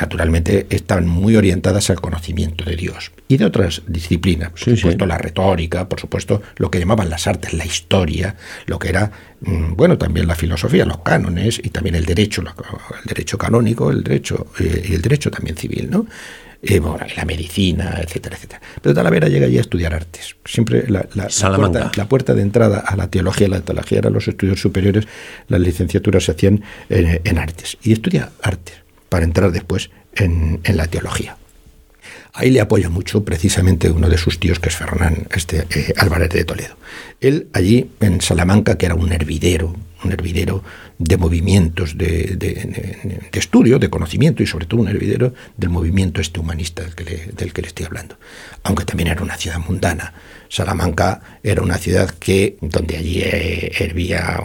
naturalmente, 0.00 0.66
estaban 0.70 1.06
muy 1.06 1.36
orientadas 1.36 1.90
al 1.90 2.00
conocimiento 2.00 2.64
de 2.64 2.76
Dios 2.76 3.12
y 3.28 3.36
de 3.36 3.44
otras 3.44 3.82
disciplinas. 3.86 4.50
Por 4.50 4.76
supuesto, 4.76 5.06
la 5.06 5.18
retórica, 5.18 5.88
por 5.88 6.00
supuesto, 6.00 6.42
lo 6.56 6.70
que 6.70 6.78
llamaban 6.78 7.10
las 7.10 7.26
artes, 7.26 7.52
la 7.52 7.66
historia, 7.66 8.36
lo 8.66 8.78
que 8.78 8.88
era, 8.88 9.10
mm, 9.40 9.74
bueno, 9.74 9.98
también 9.98 10.26
la 10.26 10.34
filosofía, 10.34 10.86
los 10.86 11.00
cánones 11.00 11.60
y 11.62 11.68
también 11.68 11.94
el 11.94 12.06
derecho, 12.06 12.42
el 12.42 13.04
derecho 13.04 13.36
canónico, 13.36 13.90
el 13.90 14.02
derecho 14.02 14.46
eh, 14.58 14.86
y 14.88 14.94
el 14.94 15.02
derecho 15.02 15.30
también 15.30 15.56
civil, 15.56 15.90
¿no? 15.90 16.06
Eh, 16.62 16.80
la 17.16 17.24
medicina, 17.24 17.98
etcétera, 18.00 18.36
etcétera. 18.36 18.62
Pero 18.80 18.94
Talavera 18.94 19.28
llega 19.28 19.46
allí 19.46 19.58
a 19.58 19.62
estudiar 19.62 19.94
artes. 19.94 20.36
Siempre 20.44 20.84
la, 20.88 21.02
puerta, 22.08 22.34
de 22.34 22.42
entrada 22.42 22.78
a 22.78 22.96
la 22.96 23.08
teología, 23.08 23.48
la 23.48 23.60
teología 23.60 23.98
eran 23.98 24.12
los 24.12 24.28
estudios 24.28 24.60
superiores, 24.60 25.08
las 25.48 25.60
licenciaturas 25.60 26.24
se 26.24 26.32
hacían 26.32 26.62
en, 26.88 27.38
artes. 27.38 27.78
Y 27.82 27.92
estudia 27.92 28.30
artes 28.42 28.76
para 29.08 29.24
entrar 29.24 29.50
después 29.50 29.90
en, 30.14 30.60
la 30.64 30.86
teología. 30.86 31.36
Ahí 32.34 32.50
le 32.50 32.60
apoya 32.60 32.88
mucho 32.88 33.24
precisamente 33.24 33.90
uno 33.90 34.08
de 34.08 34.16
sus 34.16 34.40
tíos, 34.40 34.58
que 34.58 34.70
es 34.70 34.76
Fernán 34.76 35.26
este, 35.34 35.66
eh, 35.70 35.92
Álvarez 35.98 36.30
de 36.30 36.44
Toledo. 36.44 36.76
Él 37.20 37.48
allí 37.52 37.90
en 38.00 38.22
Salamanca, 38.22 38.78
que 38.78 38.86
era 38.86 38.94
un 38.94 39.12
hervidero, 39.12 39.76
un 40.02 40.12
hervidero 40.12 40.64
de 40.98 41.16
movimientos 41.18 41.98
de, 41.98 43.28
estudio, 43.32 43.78
de 43.78 43.90
conocimiento 43.90 44.42
y 44.42 44.46
sobre 44.46 44.66
todo 44.66 44.80
un 44.80 44.88
hervidero 44.88 45.34
del 45.56 45.70
movimiento 45.70 46.20
este 46.20 46.40
humanista 46.40 46.82
del 46.82 46.94
que, 46.94 47.04
le, 47.04 47.26
del 47.36 47.52
que 47.52 47.62
le 47.62 47.68
estoy 47.68 47.86
hablando. 47.86 48.16
Aunque 48.62 48.84
también 48.84 49.08
era 49.08 49.22
una 49.22 49.36
ciudad 49.36 49.58
mundana. 49.58 50.14
Salamanca 50.48 51.38
era 51.42 51.62
una 51.62 51.76
ciudad 51.78 52.10
que 52.10 52.56
donde 52.60 52.96
allí 52.96 53.20
eh, 53.22 53.72
hervía 53.78 54.42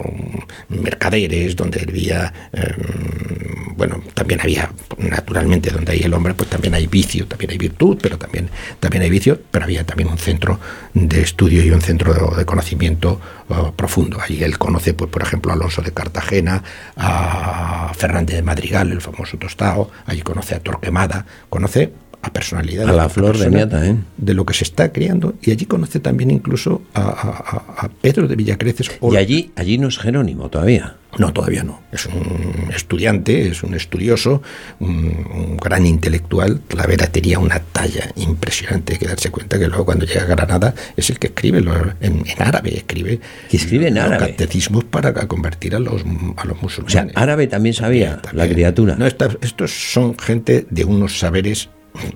mercaderes, 0.68 1.54
donde 1.54 1.80
hervía 1.80 2.32
em, 2.52 3.67
bueno, 3.78 4.02
también 4.12 4.40
había 4.40 4.70
naturalmente 4.98 5.70
donde 5.70 5.92
hay 5.92 6.00
el 6.00 6.12
hombre, 6.12 6.34
pues 6.34 6.50
también 6.50 6.74
hay 6.74 6.88
vicio, 6.88 7.26
también 7.26 7.52
hay 7.52 7.58
virtud, 7.58 7.96
pero 8.02 8.18
también 8.18 8.50
también 8.80 9.04
hay 9.04 9.10
vicio, 9.10 9.40
pero 9.52 9.64
había 9.64 9.84
también 9.84 10.08
un 10.08 10.18
centro 10.18 10.58
de 10.94 11.20
estudio 11.22 11.64
y 11.64 11.70
un 11.70 11.80
centro 11.80 12.34
de, 12.36 12.44
conocimiento 12.44 13.20
uh, 13.48 13.70
profundo. 13.72 14.18
Allí 14.20 14.42
él 14.42 14.58
conoce, 14.58 14.94
pues 14.94 15.08
por 15.10 15.22
ejemplo, 15.22 15.52
a 15.52 15.54
Alonso 15.54 15.80
de 15.80 15.92
Cartagena, 15.92 16.64
a 16.96 17.92
Fernández 17.94 18.34
de 18.36 18.42
Madrigal, 18.42 18.90
el 18.90 19.00
famoso 19.00 19.38
tostado, 19.38 19.92
allí 20.06 20.22
conoce 20.22 20.56
a 20.56 20.60
Torquemada, 20.60 21.24
conoce 21.48 21.92
a 22.20 22.32
personalidad 22.32 22.88
a 22.88 22.92
la 22.92 23.08
flor 23.08 23.38
de 23.38 23.48
Nieta, 23.48 23.86
¿eh? 23.86 23.96
de 24.16 24.34
lo 24.34 24.44
que 24.44 24.54
se 24.54 24.64
está 24.64 24.92
creando 24.92 25.34
y 25.40 25.52
allí 25.52 25.66
conoce 25.66 26.00
también 26.00 26.32
incluso 26.32 26.82
a, 26.94 27.88
Pedro 28.00 28.26
de 28.26 28.34
Villacreces 28.34 28.90
y 29.00 29.16
allí 29.16 29.52
allí 29.54 29.78
no 29.78 29.86
es 29.86 29.98
Jerónimo 29.98 30.48
todavía 30.48 30.96
no 31.16 31.32
todavía 31.32 31.64
no. 31.64 31.80
Es 31.90 32.06
un 32.06 32.70
estudiante 32.74 33.48
es 33.48 33.62
un 33.62 33.74
estudioso 33.74 34.42
un, 34.80 35.56
gran 35.56 35.86
intelectual. 35.86 36.60
La 36.76 36.86
vera 36.86 37.06
tenía 37.06 37.38
una 37.38 37.58
talla 37.60 38.10
impresionante 38.16 38.94
hay 38.94 38.98
que 38.98 39.06
darse 39.06 39.30
cuenta 39.30 39.58
que 39.58 39.66
luego 39.66 39.84
cuando 39.86 40.04
llega 40.04 40.22
a 40.22 40.26
Granada 40.26 40.74
es 40.96 41.08
el 41.10 41.18
que 41.18 41.28
escribe 41.28 41.58
en, 42.00 42.24
árabe 42.38 42.76
escribe 42.76 43.20
que 43.48 43.56
escribe 43.56 43.88
en 43.88 43.98
árabe. 43.98 44.30
catecismos 44.32 44.84
para 44.84 45.12
convertir 45.26 45.74
a 45.74 45.78
los 45.78 46.02
a 46.36 46.44
los 46.44 46.62
musulmanes. 46.62 46.96
O 46.96 47.08
sea 47.08 47.08
árabe 47.14 47.46
también 47.46 47.74
sabía 47.74 48.20
la 48.32 48.48
criatura. 48.48 48.96
no 48.96 49.06
estos 49.06 49.92
son 49.92 50.16
gente 50.18 50.66
de 50.68 50.84
unos 50.84 51.18
saberes 51.18 51.70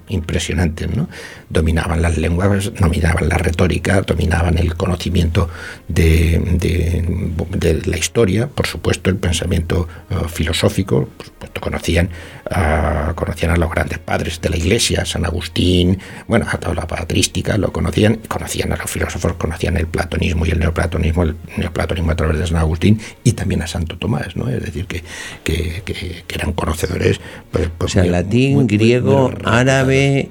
impresionantes, 0.09 0.95
¿no? 0.95 1.09
Dominaban 1.49 2.03
las 2.03 2.19
lenguas, 2.19 2.73
dominaban 2.75 3.29
la 3.29 3.39
retórica, 3.39 4.03
dominaban 4.03 4.59
el 4.59 4.75
conocimiento 4.75 5.49
de, 5.89 6.41
de, 6.59 7.83
la 7.85 7.99
historia, 7.99 8.47
por 8.49 8.67
supuesto 8.67 9.11
el 9.11 9.17
pensamiento 9.17 9.89
uh, 10.11 10.29
filosófico, 10.29 11.09
por 11.17 11.27
supuesto 11.27 11.61
conocían, 11.61 12.11
uh, 12.51 13.15
conocían 13.15 13.53
a 13.53 13.57
los 13.57 13.71
grandes 13.71 13.99
padres 13.99 14.41
de 14.41 14.51
la 14.51 14.57
Iglesia, 14.57 15.05
San 15.05 15.25
Agustín, 15.25 15.99
bueno, 16.29 16.47
a 16.51 16.59
toda 16.59 16.75
la 16.75 16.87
patrística 16.87 17.59
lo 17.59 17.73
conocían, 17.73 18.21
conocían 18.29 18.73
a 18.73 18.77
los 18.77 18.91
filósofos, 18.91 19.35
conocían 19.35 19.77
el 19.77 19.87
platonismo 19.87 20.47
y 20.47 20.51
el 20.51 20.59
neoplatonismo, 20.61 21.25
el 21.25 21.37
neoplatonismo 21.57 22.13
a 22.13 22.17
través 22.17 22.39
de 22.39 22.47
San 22.47 22.59
Agustín 22.59 23.01
y 23.25 23.33
también 23.33 23.63
a 23.63 23.67
Santo 23.67 23.99
Tomás, 23.99 24.37
¿no? 24.37 24.49
Es 24.49 24.63
decir, 24.63 24.87
que, 24.87 25.03
que, 25.45 26.23
eran 26.29 26.53
conocedores. 26.53 27.21
Pues, 27.51 27.69
pues, 27.77 27.91
o 27.91 27.95
sea, 27.95 28.05
latín, 28.05 28.67
griego, 28.67 29.33
árabe. 29.45 29.72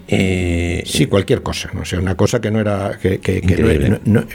Eh, 0.07 0.83
sí, 0.85 1.05
cualquier 1.07 1.41
cosa, 1.41 1.69
¿no? 1.73 1.85
sea, 1.85 1.99
una 1.99 2.15
cosa 2.15 2.39
que 2.41 2.51
no 2.51 2.59
era. 2.59 2.97
Que, 3.01 3.19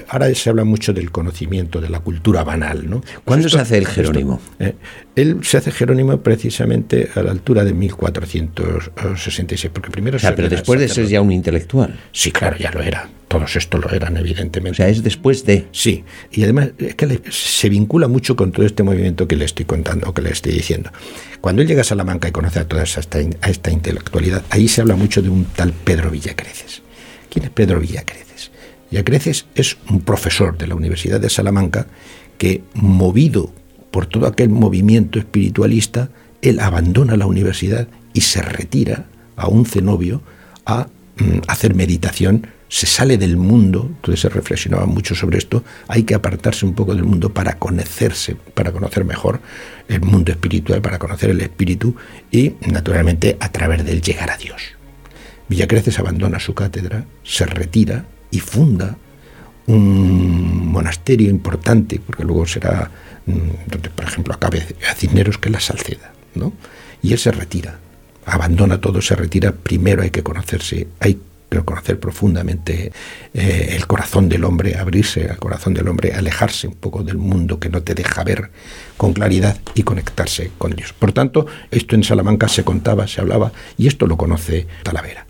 ahora 0.09 0.35
se 0.35 0.51
habla 0.51 0.65
mucho 0.65 0.93
del 0.93 1.11
conocimiento, 1.11 1.81
de 1.81 1.89
la 1.89 2.01
cultura 2.01 2.45
banal, 2.45 2.89
¿no? 2.89 3.03
¿Cuándo 3.25 3.49
se 3.49 3.59
hace 3.59 3.79
el 3.79 3.87
Jerónimo? 3.87 4.41
Eh, 4.59 4.75
él 5.15 5.39
se 5.43 5.59
hace 5.59 5.71
Jerónimo 5.71 6.19
precisamente 6.21 7.09
a 7.15 7.23
la 7.23 7.31
altura 7.31 7.65
de 7.65 7.73
1466, 7.73 9.71
porque 9.73 9.91
primero. 9.91 10.17
O 10.17 10.21
sea, 10.21 10.35
pero 10.35 10.49
después 10.49 10.81
de 10.81 10.89
ser 10.89 11.07
ya 11.07 11.21
un 11.21 11.33
intelectual. 11.33 11.99
Sí, 12.13 12.31
claro, 12.33 12.57
ya 12.59 12.71
lo 12.71 12.83
era. 12.83 13.09
Todos 13.29 13.57
estos 13.57 13.85
lo 13.85 13.91
eran, 13.91 14.17
evidentemente. 14.17 14.71
O 14.71 14.75
sea, 14.75 14.89
es 14.89 15.03
después 15.03 15.45
de. 15.45 15.67
Sí, 15.73 16.05
y 16.31 16.45
además 16.45 16.71
es 16.79 16.95
que 16.95 17.21
se 17.31 17.69
vincula 17.69 18.07
mucho 18.09 18.37
con 18.37 18.53
todo 18.53 18.65
este 18.65 18.83
movimiento 18.83 19.27
que 19.27 19.37
le 19.37 19.45
estoy 19.45 19.65
contando, 19.65 20.15
que 20.15 20.23
le 20.23 20.31
estoy 20.31 20.53
diciendo. 20.53 20.91
Cuando 21.41 21.63
él 21.63 21.69
llega 21.69 21.81
a 21.81 21.85
Salamanca 21.85 22.29
y 22.29 22.33
conoce 22.33 22.61
a 22.61 22.69
toda 22.69 22.85
esta, 22.85 23.19
a 23.41 23.51
esta 23.51 23.71
intelectualidad, 23.71 24.45
ahí 24.51 24.69
se 24.69 24.81
habla 24.81 24.95
mucho 24.95 25.23
de 25.23 25.29
un 25.29 25.45
tal 25.45 25.73
Pedro 25.73 26.11
Villacreces. 26.11 26.83
¿Quién 27.29 27.47
es 27.47 27.51
Pedro 27.51 27.81
Villacreces? 27.81 28.53
Villacreces 28.91 29.47
es 29.55 29.77
un 29.91 30.01
profesor 30.01 30.57
de 30.57 30.69
la 30.69 30.77
Universidad 30.77 31.21
de 31.21 31.29
Salamanca 31.29 31.87
que, 32.39 32.63
movido 32.75 33.53
por 33.91 34.07
todo 34.07 34.27
aquel 34.27 34.51
movimiento 34.51 35.19
espiritualista, 35.19 36.11
él 36.43 36.61
abandona 36.61 37.17
la 37.17 37.27
universidad 37.27 37.89
y 38.13 38.21
se 38.21 38.43
retira 38.43 39.07
a 39.37 39.49
un 39.49 39.67
cenobio 39.67 40.23
a 40.65 40.89
mm, 41.17 41.41
hacer 41.49 41.75
meditación, 41.75 42.47
se 42.77 42.87
sale 42.87 43.17
del 43.17 43.39
mundo, 43.39 43.87
entonces 43.89 44.21
se 44.21 44.29
reflexionaba 44.29 44.85
mucho 44.85 45.15
sobre 45.15 45.39
esto, 45.39 45.65
hay 45.89 46.03
que 46.03 46.15
apartarse 46.15 46.67
un 46.67 46.75
poco 46.75 46.95
del 46.95 47.05
mundo 47.05 47.33
para 47.33 47.59
conocerse, 47.59 48.37
para 48.53 48.71
conocer 48.71 49.07
mejor 49.07 49.41
el 49.89 50.03
mundo 50.03 50.31
espiritual, 50.31 50.83
para 50.83 50.99
conocer 50.99 51.31
el 51.31 51.41
espíritu 51.41 51.97
y 52.31 52.53
naturalmente 52.71 53.39
a 53.41 53.51
través 53.51 53.83
de 53.83 53.93
él 53.93 54.03
llegar 54.03 54.31
a 54.31 54.37
Dios. 54.37 54.61
Villacreces 55.49 55.99
abandona 55.99 56.39
su 56.39 56.53
cátedra, 56.53 57.07
se 57.25 57.47
retira 57.47 58.05
y 58.31 58.41
funda 58.41 58.99
un 59.69 60.71
monasterio 60.71 61.31
importante, 61.31 61.99
porque 61.99 62.25
luego 62.25 62.47
será 62.47 62.91
mm, 63.25 63.71
donde, 63.71 63.89
por 63.89 64.05
ejemplo, 64.05 64.35
acabe 64.35 64.67
a 64.87 64.95
Cisneros, 64.95 65.39
que 65.39 65.49
es 65.49 65.53
la 65.55 65.61
Salceda, 65.61 66.13
¿no? 66.35 66.53
Y 67.01 67.15
él 67.15 67.19
se 67.19 67.33
retira, 67.33 67.79
abandona 68.27 68.83
todo, 68.83 69.01
se 69.01 69.17
retira. 69.17 69.53
Primero 69.53 70.03
hay 70.03 70.11
que 70.11 70.23
conocerse, 70.23 70.89
hay 71.01 71.19
que 71.49 71.65
conocer 71.65 71.99
profundamente 72.01 72.93
eh, 73.35 73.69
el 73.77 73.87
corazón 73.87 74.29
del 74.29 74.45
hombre, 74.45 74.77
abrirse 74.77 75.29
al 75.29 75.39
corazón 75.39 75.75
del 75.75 75.89
hombre, 75.89 76.13
alejarse 76.13 76.67
un 76.67 76.75
poco 76.75 77.03
del 77.03 77.19
mundo 77.19 77.61
que 77.61 77.69
no 77.69 77.83
te 77.83 77.95
deja 77.95 78.25
ver 78.25 78.51
con 78.97 79.13
claridad 79.13 79.59
y 79.75 79.83
conectarse 79.83 80.51
con 80.59 80.73
Dios. 80.73 80.93
Por 80.93 81.13
tanto, 81.13 81.47
esto 81.71 81.95
en 81.95 82.03
Salamanca 82.03 82.49
se 82.49 82.65
contaba, 82.65 83.07
se 83.07 83.21
hablaba, 83.21 83.53
y 83.79 83.87
esto 83.87 84.07
lo 84.07 84.17
conoce 84.17 84.67
Talavera. 84.83 85.27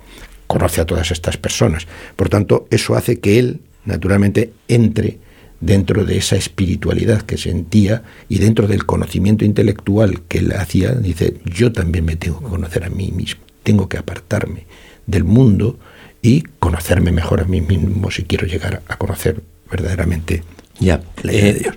Conoce 0.47 0.81
a 0.81 0.87
todas 0.87 1.11
estas 1.11 1.37
personas. 1.37 1.87
Por 2.15 2.29
tanto, 2.29 2.67
eso 2.71 2.95
hace 2.95 3.19
que 3.19 3.39
él, 3.39 3.61
naturalmente, 3.85 4.53
entre 4.69 5.19
dentro 5.61 6.05
de 6.05 6.19
esa 6.19 6.37
espiritualidad 6.37 7.23
que 7.23 7.39
sentía 7.39 8.03
y 8.29 8.39
dentro 8.39 8.67
del 8.69 8.85
conocimiento 8.85 9.45
intelectual 9.45 10.23
que 10.29 10.39
él 10.39 10.53
hacía, 10.53 10.93
dice, 10.93 11.39
yo 11.45 11.73
también 11.73 12.05
me 12.05 12.17
tengo 12.17 12.41
que 12.41 12.47
conocer 12.47 12.85
a 12.85 12.91
mí 12.91 13.11
mismo, 13.11 13.43
tengo 13.63 13.89
que 13.89 13.99
apartarme 13.99 14.67
del 15.07 15.25
mundo 15.25 15.79
y 16.27 16.43
conocerme 16.59 17.13
mejor 17.13 17.41
a 17.41 17.45
mí 17.45 17.61
mismo 17.61 18.11
si 18.11 18.25
quiero 18.25 18.47
llegar 18.49 18.83
a 18.89 18.97
conocer 18.97 19.41
verdaderamente 19.71 20.43
ya. 20.81 21.01
la 21.23 21.33
idea 21.33 21.45
de 21.45 21.51
eh, 21.51 21.63
Dios. 21.63 21.77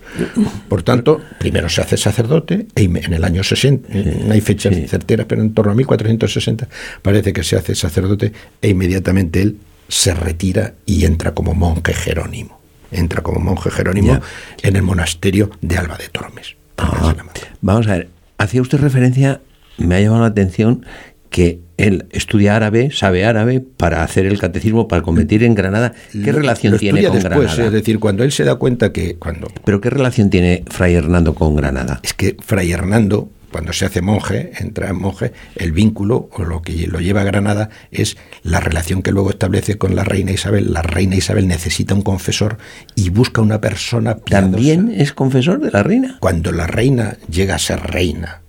Por 0.67 0.81
tanto, 0.81 1.21
primero 1.37 1.69
se 1.69 1.81
hace 1.81 1.97
sacerdote, 1.97 2.65
e 2.75 2.83
en 2.83 3.13
el 3.13 3.23
año 3.23 3.43
60, 3.43 3.87
eh, 3.91 4.23
no 4.25 4.33
hay 4.33 4.41
fechas 4.41 4.75
certeras, 4.89 5.27
pero 5.27 5.43
en 5.43 5.53
torno 5.53 5.71
a 5.71 5.75
1460 5.75 6.67
parece 7.03 7.31
que 7.31 7.43
se 7.43 7.57
hace 7.57 7.75
sacerdote 7.75 8.33
e 8.59 8.69
inmediatamente 8.69 9.43
él 9.43 9.57
se 9.87 10.15
retira 10.15 10.73
y 10.83 11.05
entra 11.05 11.35
como 11.35 11.53
monje 11.53 11.93
jerónimo. 11.93 12.59
Entra 12.91 13.21
como 13.21 13.39
monje 13.39 13.69
jerónimo 13.69 14.19
en 14.63 14.75
el 14.75 14.81
monasterio 14.81 15.51
de 15.61 15.77
Alba 15.77 15.95
de 15.97 16.07
Tormes. 16.09 16.55
Ah, 16.77 17.15
vamos 17.61 17.87
a 17.87 17.97
ver, 17.97 18.09
hacía 18.39 18.63
usted 18.63 18.79
referencia, 18.79 19.41
me 19.77 19.95
ha 19.95 20.01
llamado 20.01 20.21
la 20.21 20.29
atención 20.29 20.85
que 21.29 21.61
él 21.77 22.07
estudia 22.11 22.55
árabe, 22.55 22.91
sabe 22.91 23.25
árabe 23.25 23.61
para 23.61 24.03
hacer 24.03 24.25
el 24.25 24.39
catecismo, 24.39 24.87
para 24.87 25.01
convertir 25.01 25.43
en 25.43 25.55
Granada. 25.55 25.93
¿Qué 26.11 26.31
relación 26.31 26.77
tiene 26.77 27.03
con 27.03 27.19
Granada? 27.19 27.65
Es 27.65 27.71
decir, 27.71 27.99
cuando 27.99 28.23
él 28.23 28.31
se 28.31 28.43
da 28.43 28.55
cuenta 28.55 28.91
que 28.91 29.15
cuando. 29.15 29.47
Pero 29.63 29.79
qué 29.79 29.89
relación 29.89 30.29
tiene 30.29 30.63
Fray 30.67 30.95
Hernando 30.95 31.35
con 31.35 31.55
Granada? 31.55 32.01
Es 32.03 32.13
que 32.13 32.35
Fray 32.43 32.71
Hernando, 32.71 33.29
cuando 33.51 33.71
se 33.71 33.85
hace 33.85 34.01
monje, 34.01 34.51
entra 34.59 34.89
en 34.89 34.99
monje, 34.99 35.31
el 35.55 35.71
vínculo 35.71 36.29
o 36.33 36.43
lo 36.43 36.61
que 36.61 36.87
lo 36.87 36.99
lleva 36.99 37.21
a 37.21 37.25
Granada 37.25 37.69
es 37.91 38.17
la 38.43 38.59
relación 38.59 39.01
que 39.01 39.11
luego 39.11 39.29
establece 39.29 39.77
con 39.77 39.95
la 39.95 40.03
reina 40.03 40.31
Isabel. 40.31 40.73
La 40.73 40.81
reina 40.81 41.15
Isabel 41.15 41.47
necesita 41.47 41.93
un 41.93 42.01
confesor 42.01 42.57
y 42.95 43.09
busca 43.09 43.41
una 43.41 43.61
persona. 43.61 44.17
¿También 44.17 44.91
es 44.93 45.13
confesor 45.13 45.61
de 45.61 45.71
la 45.71 45.83
reina? 45.83 46.17
Cuando 46.19 46.51
la 46.51 46.67
reina 46.67 47.17
llega 47.29 47.55
a 47.55 47.59
ser 47.59 47.79
reina 47.79 48.41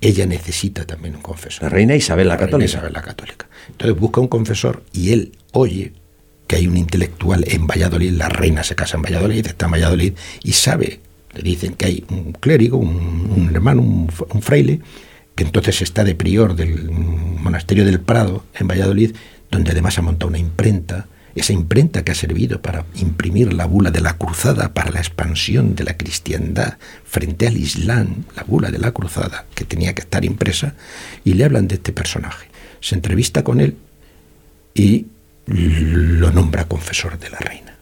ella 0.00 0.26
necesita 0.26 0.84
también 0.86 1.16
un 1.16 1.22
confesor. 1.22 1.64
La 1.64 1.68
reina 1.68 1.94
Isabel 1.94 2.28
la, 2.28 2.36
Católica. 2.36 2.70
Isabel 2.70 2.92
la 2.92 3.02
Católica. 3.02 3.48
Entonces 3.68 3.98
busca 3.98 4.20
un 4.20 4.28
confesor 4.28 4.82
y 4.92 5.12
él 5.12 5.32
oye 5.52 5.92
que 6.46 6.56
hay 6.56 6.66
un 6.66 6.76
intelectual 6.76 7.44
en 7.46 7.66
Valladolid, 7.66 8.12
la 8.12 8.28
reina 8.28 8.64
se 8.64 8.74
casa 8.74 8.96
en 8.96 9.02
Valladolid, 9.02 9.46
está 9.46 9.66
en 9.66 9.72
Valladolid 9.72 10.12
y 10.42 10.52
sabe, 10.52 11.00
le 11.34 11.42
dicen 11.42 11.74
que 11.74 11.86
hay 11.86 12.04
un 12.10 12.32
clérigo, 12.32 12.78
un, 12.78 13.50
hermano, 13.52 13.82
un, 13.82 14.10
un, 14.32 14.42
fraile, 14.42 14.80
que 15.34 15.44
entonces 15.44 15.82
está 15.82 16.04
de 16.04 16.14
prior 16.14 16.56
del 16.56 16.90
monasterio 16.90 17.84
del 17.84 18.00
Prado 18.00 18.44
en 18.54 18.66
Valladolid, 18.66 19.14
donde 19.50 19.72
además 19.72 19.98
ha 19.98 20.02
montado 20.02 20.28
una 20.28 20.38
imprenta, 20.38 21.06
esa 21.40 21.52
imprenta 21.52 22.04
que 22.04 22.12
ha 22.12 22.14
servido 22.14 22.60
para 22.60 22.84
imprimir 22.96 23.52
la 23.52 23.66
bula 23.66 23.90
de 23.90 24.00
la 24.00 24.16
cruzada 24.16 24.72
para 24.72 24.90
la 24.90 24.98
expansión 24.98 25.74
de 25.74 25.84
la 25.84 25.96
cristiandad 25.96 26.78
frente 27.04 27.46
al 27.46 27.56
Islam, 27.56 28.24
la 28.36 28.44
bula 28.44 28.70
de 28.70 28.78
la 28.78 28.92
cruzada, 28.92 29.46
que 29.54 29.64
tenía 29.64 29.94
que 29.94 30.02
estar 30.02 30.24
impresa, 30.24 30.74
y 31.24 31.34
le 31.34 31.44
hablan 31.44 31.68
de 31.68 31.76
este 31.76 31.92
personaje. 31.92 32.48
Se 32.80 32.94
entrevista 32.94 33.44
con 33.44 33.60
él 33.60 33.76
y 34.74 35.06
lo 35.46 36.30
nombra 36.30 36.66
confesor 36.66 37.18
de 37.18 37.30
la 37.30 37.38
reina. 37.38 37.76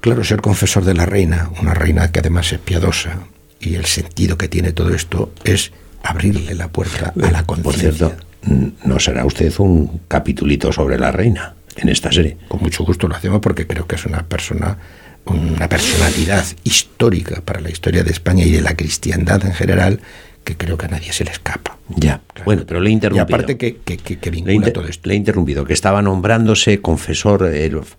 Claro, 0.00 0.22
ser 0.24 0.40
confesor 0.40 0.84
de 0.84 0.94
la 0.94 1.06
reina, 1.06 1.50
una 1.60 1.74
reina 1.74 2.12
que 2.12 2.20
además 2.20 2.52
es 2.52 2.60
piadosa, 2.60 3.26
y 3.60 3.74
el 3.74 3.86
sentido 3.86 4.38
que 4.38 4.48
tiene 4.48 4.72
todo 4.72 4.94
esto 4.94 5.32
es 5.44 5.72
abrirle 6.02 6.54
la 6.54 6.68
puerta 6.68 7.12
a 7.20 7.30
la 7.30 7.44
conciencia. 7.44 8.10
Por 8.10 8.16
cierto, 8.44 8.78
¿no 8.84 9.00
será 9.00 9.24
usted 9.24 9.52
un 9.58 10.02
capitulito 10.06 10.72
sobre 10.72 10.98
la 10.98 11.10
reina? 11.10 11.55
En 11.76 11.88
esta 11.88 12.12
serie. 12.12 12.36
Con 12.48 12.62
mucho 12.62 12.84
gusto 12.84 13.08
lo 13.08 13.14
hacemos 13.14 13.40
porque 13.40 13.66
creo 13.66 13.86
que 13.86 13.96
es 13.96 14.06
una 14.06 14.22
persona, 14.24 14.78
una 15.24 15.68
personalidad 15.68 16.44
histórica 16.64 17.40
para 17.42 17.60
la 17.60 17.70
historia 17.70 18.02
de 18.02 18.10
España 18.10 18.44
y 18.44 18.50
de 18.50 18.60
la 18.60 18.76
cristiandad 18.76 19.44
en 19.44 19.54
general 19.54 20.00
que 20.44 20.56
creo 20.56 20.78
que 20.78 20.86
a 20.86 20.88
nadie 20.88 21.12
se 21.12 21.24
le 21.24 21.32
escapa. 21.32 21.76
Ya, 21.88 22.20
bueno, 22.44 22.62
pero 22.66 22.80
le 22.80 22.90
he 22.90 22.92
interrumpido. 22.92 23.26
Y 23.28 23.34
aparte 23.34 23.56
que, 23.56 23.78
que, 23.78 24.30
vincula 24.30 24.72
todo 24.72 24.86
esto. 24.86 25.08
Le 25.08 25.14
he 25.14 25.16
interrumpido, 25.16 25.64
que 25.64 25.72
estaba 25.72 26.02
nombrándose 26.02 26.80
confesor 26.80 27.50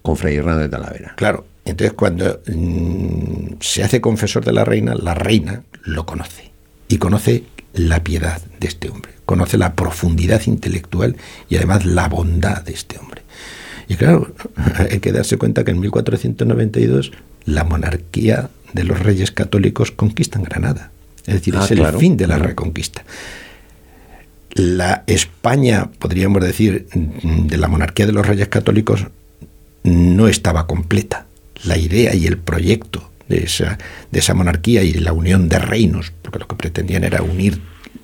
con 0.01 0.15
Fray 0.15 0.37
Hernando 0.37 0.61
de 0.61 0.69
Talavera. 0.69 1.13
Claro, 1.17 1.45
entonces 1.65 1.93
cuando 1.93 2.41
mm, 2.47 3.55
se 3.59 3.83
hace 3.83 3.99
confesor 3.99 4.45
de 4.45 4.53
la 4.53 4.63
reina, 4.63 4.95
la 4.95 5.13
reina 5.13 5.63
lo 5.83 6.05
conoce 6.05 6.51
y 6.87 6.97
conoce 6.97 7.43
la 7.73 8.01
piedad 8.01 8.41
de 8.59 8.67
este 8.67 8.89
hombre, 8.89 9.11
conoce 9.25 9.57
la 9.57 9.73
profundidad 9.73 10.41
intelectual 10.47 11.17
y 11.49 11.57
además 11.57 11.85
la 11.85 12.07
bondad 12.07 12.63
de 12.63 12.73
este 12.73 12.97
hombre. 12.97 13.21
Y 13.87 13.95
claro, 13.95 14.33
hay 14.77 14.99
que 14.99 15.11
darse 15.11 15.37
cuenta 15.37 15.63
que 15.63 15.71
en 15.71 15.79
1492 15.79 17.11
la 17.45 17.63
monarquía 17.63 18.49
de 18.73 18.83
los 18.83 18.99
reyes 18.99 19.31
católicos 19.31 19.91
conquistan 19.91 20.43
Granada. 20.43 20.91
Es 21.25 21.35
decir, 21.35 21.55
ah, 21.57 21.63
es 21.63 21.71
el 21.71 21.85
fin 21.97 22.17
de 22.17 22.27
la 22.27 22.37
reconquista. 22.37 23.03
La 24.53 25.03
España, 25.07 25.89
podríamos 25.99 26.43
decir, 26.43 26.87
de 26.91 27.57
la 27.57 27.67
monarquía 27.67 28.05
de 28.05 28.13
los 28.13 28.25
reyes 28.25 28.47
católicos 28.47 29.05
no 29.83 30.27
estaba 30.27 30.67
completa. 30.67 31.25
La 31.63 31.77
idea 31.77 32.15
y 32.15 32.27
el 32.27 32.37
proyecto 32.37 33.09
de 33.27 33.43
esa, 33.43 33.77
de 34.11 34.19
esa 34.19 34.33
monarquía 34.33 34.83
y 34.83 34.93
la 34.93 35.13
unión 35.13 35.49
de 35.49 35.59
reinos, 35.59 36.13
porque 36.21 36.39
lo 36.39 36.47
que 36.47 36.55
pretendían 36.55 37.03
era 37.03 37.21
unir 37.21 37.61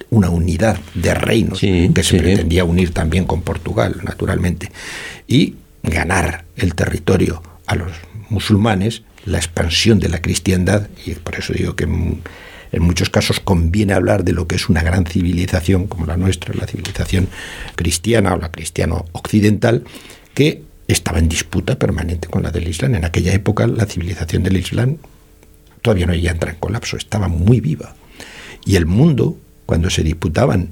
una 0.10 0.30
unidad 0.30 0.78
de 0.93 1.13
reinos 1.13 1.60
que 1.60 2.04
se 2.04 2.17
pretendía 2.19 2.65
unir 2.65 2.93
también 2.93 3.26
con 3.26 3.41
Portugal, 3.41 3.96
naturalmente. 4.04 4.72
Y 5.28 5.56
ganar 5.84 6.46
el 6.56 6.76
territorio 6.76 7.43
a 7.67 7.76
los 7.76 7.91
musulmanes, 8.30 9.04
la 9.26 9.38
expansión 9.38 10.00
de 10.00 10.10
la 10.10 10.22
cristiandad, 10.22 10.88
y 11.06 11.12
por 11.15 11.36
eso 11.36 11.54
digo 11.54 11.76
que 11.76 11.84
en, 11.84 12.22
muchos 12.80 13.10
casos 13.10 13.39
conviene 13.39 13.93
hablar 13.93 14.24
de 14.24 14.34
lo 14.34 14.48
que 14.48 14.56
es 14.56 14.67
una 14.67 14.82
gran 14.82 15.06
civilización 15.06 15.86
como 15.86 16.08
la 16.08 16.17
nuestra, 16.17 16.56
la 16.56 16.65
civilización 16.65 17.28
cristiana 17.76 18.34
o 18.34 18.38
la 18.38 18.52
cristiano 18.52 19.06
occidental, 19.12 19.84
que 20.34 20.63
estaba 20.88 21.19
en 21.19 21.30
disputa 21.30 21.78
permanente 21.78 22.28
con 22.28 22.41
la 22.41 22.50
del 22.50 22.67
Islam. 22.67 22.96
En 22.96 23.06
aquella 23.06 23.32
época 23.32 23.67
la 23.67 23.86
civilización 23.86 24.41
del 24.41 24.58
Islam 24.58 24.98
todavía 25.84 26.08
no 26.08 26.15
ya 26.15 26.32
entra 26.32 26.52
en 26.52 26.58
colapso, 26.58 26.98
estaba 26.98 27.28
muy 27.28 27.60
viva. 27.60 27.96
Y 28.65 28.76
el 28.76 28.88
mundo, 28.88 29.38
cuando 29.67 29.91
se 29.91 30.02
disputaban 30.02 30.69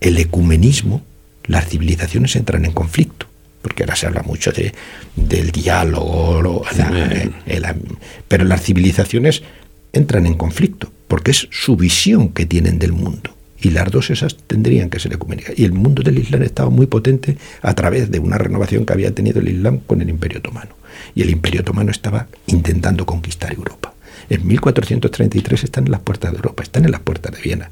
el 0.00 0.18
ecumenismo, 0.18 1.02
las 1.44 1.68
civilizaciones 1.68 2.36
entran 2.36 2.66
en 2.66 2.72
conflicto 2.72 3.31
porque 3.62 3.84
ahora 3.84 3.96
se 3.96 4.06
habla 4.06 4.22
mucho 4.22 4.52
de, 4.52 4.74
del 5.16 5.50
diálogo, 5.52 6.62
pero 8.28 8.44
las 8.44 8.62
civilizaciones 8.62 9.42
entran 9.92 10.26
en 10.26 10.34
conflicto, 10.34 10.92
porque 11.08 11.30
es 11.30 11.48
su 11.50 11.76
visión 11.76 12.30
que 12.30 12.44
tienen 12.46 12.78
del 12.78 12.92
mundo. 12.92 13.36
Y 13.60 13.70
las 13.70 13.90
dos 13.92 14.10
esas 14.10 14.36
tendrían 14.36 14.90
que 14.90 14.98
ser 14.98 15.12
ecuménicas. 15.12 15.56
Y 15.56 15.64
el 15.64 15.72
mundo 15.72 16.02
del 16.02 16.18
Islam 16.18 16.42
estaba 16.42 16.68
muy 16.68 16.86
potente 16.86 17.38
a 17.62 17.74
través 17.74 18.10
de 18.10 18.18
una 18.18 18.36
renovación 18.36 18.84
que 18.84 18.92
había 18.92 19.14
tenido 19.14 19.38
el 19.40 19.48
Islam 19.48 19.78
con 19.78 20.02
el 20.02 20.08
Imperio 20.08 20.40
Otomano. 20.40 20.74
Y 21.14 21.22
el 21.22 21.30
Imperio 21.30 21.60
Otomano 21.60 21.92
estaba 21.92 22.26
intentando 22.48 23.06
conquistar 23.06 23.52
Europa. 23.54 23.94
En 24.28 24.44
1433 24.46 25.62
están 25.62 25.84
en 25.84 25.92
las 25.92 26.00
puertas 26.00 26.32
de 26.32 26.38
Europa, 26.38 26.64
están 26.64 26.86
en 26.86 26.90
las 26.90 27.02
puertas 27.02 27.32
de 27.36 27.40
Viena. 27.40 27.70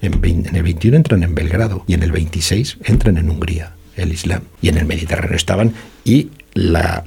En, 0.00 0.24
en 0.24 0.54
el 0.54 0.62
21 0.62 0.98
entran 0.98 1.22
en 1.24 1.34
Belgrado 1.34 1.84
y 1.88 1.94
en 1.94 2.04
el 2.04 2.12
26 2.12 2.78
entran 2.84 3.16
en 3.18 3.28
Hungría 3.28 3.72
el 3.96 4.12
Islam. 4.12 4.42
Y 4.62 4.68
en 4.68 4.78
el 4.78 4.86
Mediterráneo 4.86 5.36
estaban, 5.36 5.72
y 6.04 6.30
la, 6.54 7.02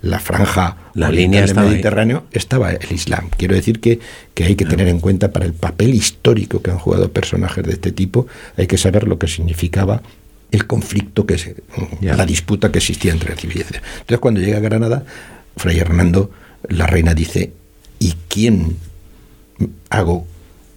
la, 0.00 0.18
franja 0.18 0.76
la 0.94 1.10
línea 1.10 1.44
del 1.44 1.54
Mediterráneo 1.54 2.24
estaba 2.32 2.72
el 2.72 2.92
Islam. 2.92 3.28
Quiero 3.36 3.54
decir 3.54 3.80
que, 3.80 4.00
que 4.34 4.44
hay 4.44 4.56
que 4.56 4.64
tener 4.64 4.88
en 4.88 5.00
cuenta 5.00 5.32
para 5.32 5.44
el 5.44 5.52
papel 5.52 5.94
histórico 5.94 6.62
que 6.62 6.70
han 6.70 6.78
jugado 6.78 7.12
personajes 7.12 7.64
de 7.64 7.72
este 7.72 7.92
tipo, 7.92 8.26
hay 8.56 8.66
que 8.66 8.78
saber 8.78 9.06
lo 9.06 9.18
que 9.18 9.28
significaba 9.28 10.02
el 10.50 10.66
conflicto, 10.66 11.26
que 11.26 11.38
se, 11.38 11.56
la 12.00 12.24
disputa 12.24 12.72
que 12.72 12.78
existía 12.78 13.12
entre 13.12 13.36
civilizaciones. 13.36 13.82
Entonces, 13.92 14.18
cuando 14.18 14.40
llega 14.40 14.58
a 14.58 14.60
Granada, 14.60 15.04
Fray 15.56 15.78
Hernando, 15.78 16.30
la 16.68 16.86
reina 16.86 17.14
dice, 17.14 17.52
¿y 17.98 18.14
quién 18.28 18.76
hago 19.90 20.26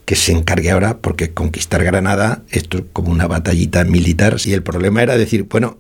que 0.09 0.15
se 0.15 0.31
encargue 0.31 0.71
ahora, 0.71 0.97
porque 1.01 1.35
conquistar 1.35 1.83
Granada, 1.83 2.41
esto 2.49 2.79
es 2.79 2.83
como 2.93 3.11
una 3.11 3.27
batallita 3.27 3.83
militar, 3.83 4.37
y 4.43 4.53
el 4.53 4.63
problema 4.63 5.03
era 5.03 5.15
decir, 5.15 5.43
bueno, 5.43 5.77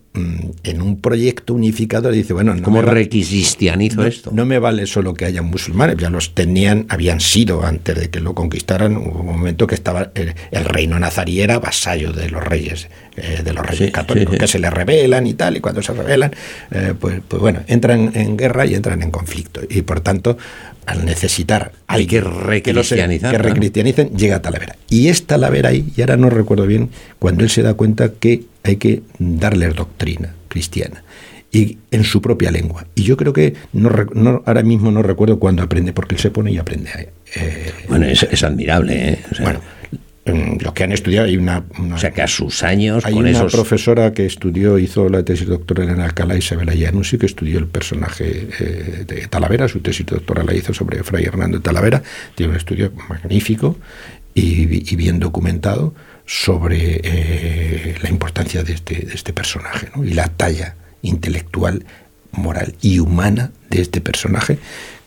en 0.63 0.81
un 0.81 0.99
proyecto 1.01 1.53
unificado 1.53 2.11
dice, 2.11 2.33
bueno, 2.33 2.55
no 2.55 2.63
¿cómo 2.63 2.81
no, 3.95 4.05
esto? 4.05 4.31
no 4.33 4.45
me 4.45 4.59
vale 4.59 4.85
solo 4.85 5.13
que 5.13 5.25
haya 5.25 5.41
musulmanes, 5.41 5.97
ya 5.97 6.09
los 6.09 6.33
tenían, 6.33 6.85
habían 6.89 7.19
sido 7.19 7.65
antes 7.65 7.95
de 7.99 8.09
que 8.09 8.19
lo 8.19 8.33
conquistaran, 8.33 8.97
hubo 8.97 9.19
un 9.21 9.25
momento 9.25 9.67
que 9.67 9.75
estaba 9.75 10.11
el, 10.15 10.33
el 10.51 10.65
reino 10.65 10.99
nazarí 10.99 11.41
era 11.41 11.59
vasallo 11.59 12.11
de 12.13 12.29
los 12.29 12.43
reyes, 12.43 12.87
eh, 13.17 13.41
de 13.43 13.53
los 13.53 13.65
reyes 13.65 13.87
Sí, 13.87 13.91
católicos, 13.91 14.33
sí, 14.33 14.39
que 14.39 14.47
se 14.47 14.59
les 14.59 14.71
rebelan 14.73 15.25
y 15.27 15.33
tal, 15.35 15.57
y 15.57 15.59
cuando 15.61 15.81
se 15.81 15.93
rebelan, 15.93 16.31
eh, 16.71 16.93
pues, 16.99 17.21
pues 17.27 17.41
bueno, 17.41 17.61
entran 17.67 18.11
en 18.13 18.35
guerra 18.35 18.65
y 18.65 18.75
entran 18.75 19.01
en 19.01 19.11
conflicto. 19.11 19.61
Y 19.69 19.81
por 19.83 20.01
tanto, 20.01 20.37
al 20.85 21.05
necesitar 21.05 21.71
Hay 21.87 22.07
que 22.07 22.19
recristianizar, 22.21 23.31
que 23.31 23.37
claro. 23.37 23.53
recristianicen, 23.53 24.09
llega 24.17 24.37
a 24.37 24.41
Talavera. 24.41 24.75
Y 24.89 25.07
es 25.07 25.25
Talavera 25.25 25.69
ahí, 25.69 25.91
y 25.95 26.01
ahora 26.01 26.17
no 26.17 26.29
recuerdo 26.29 26.65
bien, 26.65 26.89
cuando 27.19 27.43
él 27.43 27.49
se 27.49 27.61
da 27.61 27.73
cuenta 27.75 28.11
que 28.13 28.43
hay 28.63 28.75
que 28.77 29.01
darles 29.19 29.75
doctrina 29.75 30.33
cristiana 30.47 31.03
y 31.51 31.77
en 31.91 32.03
su 32.03 32.21
propia 32.21 32.51
lengua. 32.51 32.85
Y 32.95 33.03
yo 33.03 33.17
creo 33.17 33.33
que 33.33 33.55
no, 33.73 33.89
no- 34.13 34.43
ahora 34.45 34.61
mismo 34.63 34.91
no 34.91 35.01
recuerdo 35.01 35.39
cuándo 35.39 35.63
aprende, 35.63 35.93
porque 35.93 36.15
él 36.15 36.21
se 36.21 36.29
pone 36.31 36.51
y 36.51 36.57
aprende. 36.57 37.09
eh, 37.35 37.71
Bueno, 37.87 38.05
es, 38.05 38.23
es 38.23 38.43
admirable, 38.43 39.09
¿eh? 39.13 39.19
O 39.31 39.35
sea, 39.35 39.45
bueno, 39.45 39.61
los 40.61 40.73
que 40.73 40.83
han 40.83 40.91
estudiado 40.91 41.25
hay 41.25 41.37
una, 41.37 41.63
una- 41.79 41.95
o 41.95 41.97
sea, 41.97 42.11
que 42.11 42.21
a 42.21 42.27
sus 42.27 42.61
años, 42.61 43.03
hay 43.03 43.13
con 43.13 43.21
una 43.23 43.31
esos... 43.31 43.51
profesora 43.51 44.13
que 44.13 44.27
estudió, 44.27 44.77
hizo 44.77 45.09
la 45.09 45.23
tesis 45.23 45.47
doctoral 45.47 45.89
en 45.89 46.01
Alcalá, 46.01 46.35
Isabel 46.37 46.69
Llanusi, 46.77 47.17
que 47.17 47.25
estudió 47.25 47.57
el 47.57 47.65
personaje 47.65 48.47
eh, 48.59 49.05
de 49.07 49.27
Talavera, 49.27 49.67
su 49.67 49.79
tesis 49.79 50.05
doctoral 50.05 50.45
la 50.45 50.53
hizo 50.53 50.71
sobre 50.71 51.03
Fray 51.03 51.23
Hernando 51.25 51.57
de 51.57 51.63
Talavera, 51.63 52.03
tiene 52.35 52.51
un 52.51 52.57
estudio 52.57 52.91
magnífico 53.09 53.75
y, 54.35 54.93
y 54.93 54.95
bien 54.95 55.17
documentado 55.17 55.95
sobre 56.29 57.01
eh, 57.03 57.95
la 58.03 58.09
importancia 58.09 58.61
de 58.61 58.73
este, 58.73 58.97
de 58.97 59.15
este 59.15 59.33
personaje 59.33 59.89
¿no? 59.95 60.03
y 60.05 60.11
la 60.13 60.27
talla 60.27 60.75
intelectual, 61.01 61.83
moral 62.33 62.75
y 62.83 62.99
humana 62.99 63.49
de 63.71 63.81
este 63.81 63.99
personaje 63.99 64.59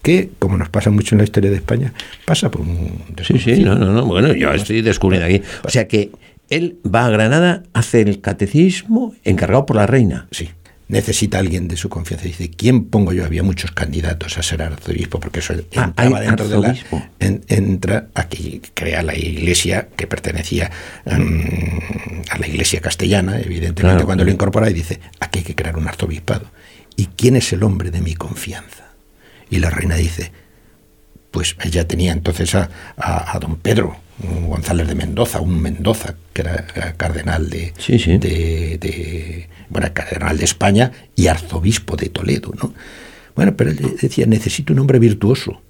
que, 0.02 0.30
como 0.40 0.58
nos 0.58 0.68
pasa 0.68 0.90
mucho 0.90 1.14
en 1.14 1.18
la 1.18 1.24
historia 1.24 1.50
de 1.50 1.58
España, 1.58 1.92
pasa 2.24 2.50
por 2.50 2.62
un... 2.62 3.04
Sí, 3.24 3.38
sí, 3.38 3.62
no, 3.62 3.76
no, 3.76 3.92
no. 3.92 4.04
Bueno, 4.04 4.34
yo 4.34 4.52
estoy 4.52 4.82
descubriendo 4.82 5.28
aquí. 5.28 5.42
O 5.62 5.70
sea 5.70 5.86
que 5.86 6.10
él 6.50 6.78
va 6.84 7.06
a 7.06 7.10
Granada, 7.10 7.62
hace 7.72 8.00
el 8.00 8.20
catecismo 8.20 9.14
encargado 9.22 9.64
por 9.64 9.76
la 9.76 9.86
reina. 9.86 10.26
Sí. 10.32 10.50
Necesita 10.92 11.38
alguien 11.38 11.68
de 11.68 11.76
su 11.78 11.88
confianza. 11.88 12.26
Dice, 12.26 12.50
¿quién 12.50 12.84
pongo 12.84 13.14
yo? 13.14 13.24
Había 13.24 13.42
muchos 13.42 13.70
candidatos 13.72 14.36
a 14.36 14.42
ser 14.42 14.60
arzobispo, 14.60 15.18
porque 15.20 15.38
eso 15.40 15.54
Ah, 15.74 15.84
entraba 15.86 16.20
dentro 16.20 16.46
de 16.48 16.58
la. 16.60 16.76
en- 17.18 17.42
entra 17.48 18.08
aquí, 18.14 18.60
crea 18.74 19.02
la 19.02 19.16
iglesia 19.16 19.88
que 19.96 20.06
pertenecía 20.06 20.70
mm, 21.06 22.22
a 22.30 22.38
la 22.38 22.46
iglesia 22.46 22.82
castellana, 22.82 23.38
evidentemente, 23.40 23.80
Claro, 23.80 24.04
cuando 24.04 24.22
lo 24.24 24.30
incorpora 24.30 24.68
y 24.68 24.74
dice, 24.74 25.00
aquí 25.18 25.38
hay 25.38 25.44
que 25.46 25.54
crear 25.54 25.78
un 25.78 25.88
arzobispado. 25.88 26.50
¿Y 26.94 27.06
quién 27.06 27.36
es 27.36 27.50
el 27.54 27.62
hombre 27.62 27.90
de 27.90 28.02
mi 28.02 28.14
confianza? 28.14 28.92
Y 29.48 29.60
la 29.60 29.70
reina 29.70 29.94
dice, 29.96 30.30
pues 31.30 31.56
ella 31.64 31.88
tenía 31.88 32.12
entonces 32.12 32.54
a, 32.54 32.68
a- 32.98 33.34
a 33.34 33.38
don 33.38 33.56
Pedro 33.56 33.96
González 34.48 34.86
de 34.88 34.94
Mendoza, 34.94 35.40
un 35.40 35.60
Mendoza, 35.60 36.14
que 36.32 36.42
era 36.42 36.66
eh, 36.74 36.94
cardenal 36.96 37.50
de, 37.50 37.72
Sí, 37.78 37.98
sí. 37.98 38.18
de, 38.18 38.78
de- 38.78 39.48
bueno, 39.68 39.88
cardenal 39.92 40.36
de 40.38 40.44
España 40.44 40.92
y 41.16 41.26
arzobispo 41.28 41.96
de 41.96 42.08
Toledo, 42.08 42.52
¿no? 42.62 42.72
Bueno, 43.34 43.56
pero 43.56 43.70
él 43.70 43.96
decía, 44.00 44.26
necesito 44.26 44.72
un 44.72 44.78
hombre 44.80 44.98
virtuoso. 44.98 45.60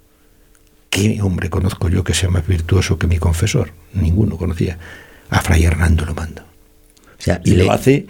¿Qué 0.89 1.21
hombre 1.21 1.49
conozco 1.49 1.89
yo 1.89 2.03
que 2.03 2.13
sea 2.13 2.29
más 2.29 2.45
virtuoso 2.45 2.99
que 2.99 3.07
mi 3.07 3.17
confesor? 3.17 3.71
Ninguno 3.93 4.37
conocía. 4.37 4.77
A 5.29 5.39
Fray 5.41 5.63
Hernando 5.63 6.05
lo 6.05 6.13
manda. 6.13 6.45
O 7.17 7.21
sea, 7.21 7.41
Y 7.43 7.51
le- 7.55 7.63
lo 7.65 7.71
hace, 7.71 8.05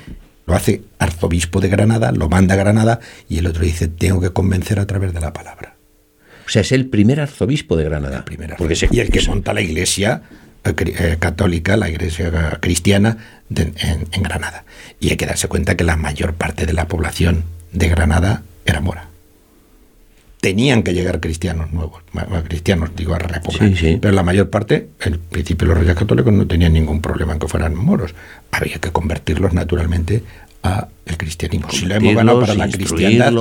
lo 0.48 0.56
hace 0.56 0.82
arzobispo 1.00 1.62
de 1.62 1.70
Granada, 1.70 2.12
lo 2.12 2.28
manda 2.28 2.56
a 2.56 2.58
Granada 2.58 3.00
y 3.30 3.38
el 3.38 3.48
otro 3.48 3.64
dice, 3.64 3.88
tengo 3.88 4.20
que 4.20 4.32
convencer 4.32 4.80
a 4.80 4.88
través 4.88 5.14
de 5.14 5.22
la 5.22 5.32
palabra. 5.32 5.73
O 6.46 6.50
sea, 6.50 6.62
es 6.62 6.72
el 6.72 6.88
primer 6.88 7.20
arzobispo 7.22 7.76
de 7.78 7.86
Granada. 7.86 8.26
Primera 8.26 8.56
Porque 8.58 8.76
se, 8.76 8.88
y 8.92 9.00
el 9.00 9.10
que 9.10 9.22
monta 9.28 9.54
la 9.54 9.62
iglesia 9.62 10.22
eh, 10.66 10.74
eh, 10.78 11.18
católica, 11.20 11.78
la 11.78 11.90
iglesia 11.90 12.58
cristiana 12.62 13.18
de- 13.50 13.74
en, 13.78 14.08
en 14.12 14.24
Granada. 14.24 14.66
Y 15.00 15.10
hay 15.10 15.18
que 15.18 15.26
darse 15.26 15.48
cuenta 15.48 15.76
que 15.76 15.84
la 15.84 15.96
mayor 15.98 16.34
parte 16.34 16.66
de 16.66 16.74
la 16.74 16.88
población 16.88 17.44
de 17.72 17.90
Granada 17.90 18.44
era 18.66 18.80
mora. 18.82 19.08
Tenían 20.42 20.84
que 20.84 20.94
llegar 20.94 21.22
cristianos 21.22 21.72
nuevos, 21.72 22.04
cristianos, 22.50 22.90
digo, 22.98 23.14
a 23.16 23.20
repoblar. 23.20 23.70
Sí, 23.70 23.76
sí. 23.78 23.98
Pero 24.02 24.14
la 24.14 24.24
mayor 24.24 24.50
parte, 24.50 24.90
el 25.00 25.18
principio 25.18 25.70
los 25.70 25.78
reyes 25.78 25.96
católicos 25.96 26.34
no 26.34 26.46
tenían 26.48 26.74
ningún 26.74 27.02
problema 27.02 27.32
en 27.32 27.40
que 27.40 27.48
fueran 27.48 27.76
moros. 27.76 28.14
Había 28.52 28.78
que 28.80 28.92
convertirlos 28.92 29.54
naturalmente 29.54 30.22
a 30.64 30.88
el 31.06 31.18
cristianismo. 31.18 31.70
Si 31.72 31.86
lo 31.86 31.96
hemos 31.96 32.16
ganado 32.16 32.40
para 32.42 32.54
la 32.56 32.70
cristiandad, 32.70 33.32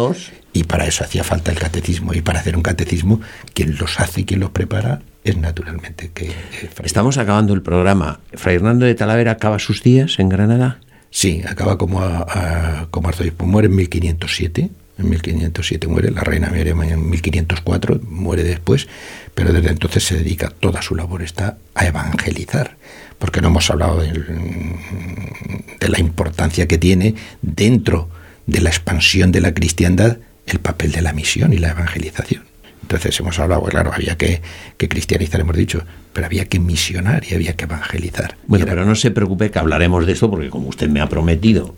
y 0.53 0.65
para 0.65 0.87
eso 0.87 1.05
hacía 1.05 1.25
falta 1.25 1.51
el 1.53 1.59
catecismo. 1.59 2.13
Y 2.15 2.21
para 2.21 2.41
hacer 2.41 2.57
un 2.57 2.63
catecismo, 2.63 3.21
quien 3.55 3.77
los 3.79 3.99
hace 4.01 4.23
y 4.23 4.25
quien 4.25 4.41
los 4.41 4.51
prepara 4.51 5.01
es 5.25 5.37
naturalmente 5.37 6.11
que... 6.13 6.27
eh, 6.27 6.35
Estamos 6.83 7.17
acabando 7.19 7.55
el 7.55 7.63
programa. 7.63 8.21
Fray 8.35 8.57
Hernando 8.57 8.85
de 8.85 8.95
Talavera 8.95 9.31
acaba 9.33 9.59
sus 9.59 9.83
días 9.83 10.19
en 10.19 10.29
Granada. 10.29 10.79
Sí, 11.11 11.43
acaba 11.49 11.79
como, 11.79 12.03
a- 12.03 12.27
a- 12.29 12.87
como 12.91 13.09
arzobispo. 13.09 13.47
Muere 13.47 13.69
en 13.69 13.77
1507. 13.77 14.71
En 14.99 15.09
1507 15.09 15.87
muere, 15.89 16.11
la 16.11 16.21
reina 16.21 16.49
muere 16.51 16.71
en 16.71 17.09
1504, 17.11 18.01
muere 18.09 18.45
después, 18.45 18.89
pero 19.35 19.51
desde 19.53 19.71
entonces 19.71 20.05
se 20.05 20.17
dedica, 20.17 20.51
toda 20.61 20.83
su 20.83 20.95
labor 20.95 21.23
está 21.23 21.57
a 21.75 21.87
evangelizar, 21.87 22.77
porque 23.23 23.41
no 23.41 23.49
hemos 23.49 23.71
hablado 23.71 24.01
de 24.01 25.89
la 25.89 26.01
importancia 26.01 26.67
que 26.67 26.77
tiene 26.77 27.15
dentro 27.41 28.09
de 28.49 28.61
la 28.61 28.69
expansión 28.71 29.31
de 29.31 29.41
la 29.41 29.55
cristiandad 29.55 30.17
el 30.47 30.59
papel 30.59 30.91
de 30.91 31.03
la 31.03 31.13
misión 31.13 31.53
y 31.53 31.59
la 31.59 31.71
evangelización. 31.71 32.43
Entonces 32.83 33.19
hemos 33.21 33.39
hablado, 33.39 33.61
pues 33.63 33.71
claro, 33.71 33.93
había 33.95 34.17
que, 34.17 34.43
que 34.77 34.89
cristianizar, 34.89 35.41
hemos 35.41 35.57
dicho, 35.57 35.85
pero 36.13 36.27
había 36.27 36.47
que 36.47 36.59
misionar 36.59 37.23
y 37.31 37.35
había 37.35 37.53
que 37.55 37.65
evangelizar. 37.67 38.35
Bueno, 38.49 38.65
era- 38.65 38.73
pero 38.75 38.85
no 38.85 38.97
se 38.97 39.13
preocupe 39.13 39.53
que 39.53 39.59
hablaremos 39.61 40.05
de 40.05 40.13
esto 40.15 40.29
porque 40.29 40.51
como 40.51 40.67
usted 40.69 40.89
me 40.89 41.01
ha 41.01 41.09
prometido 41.09 41.77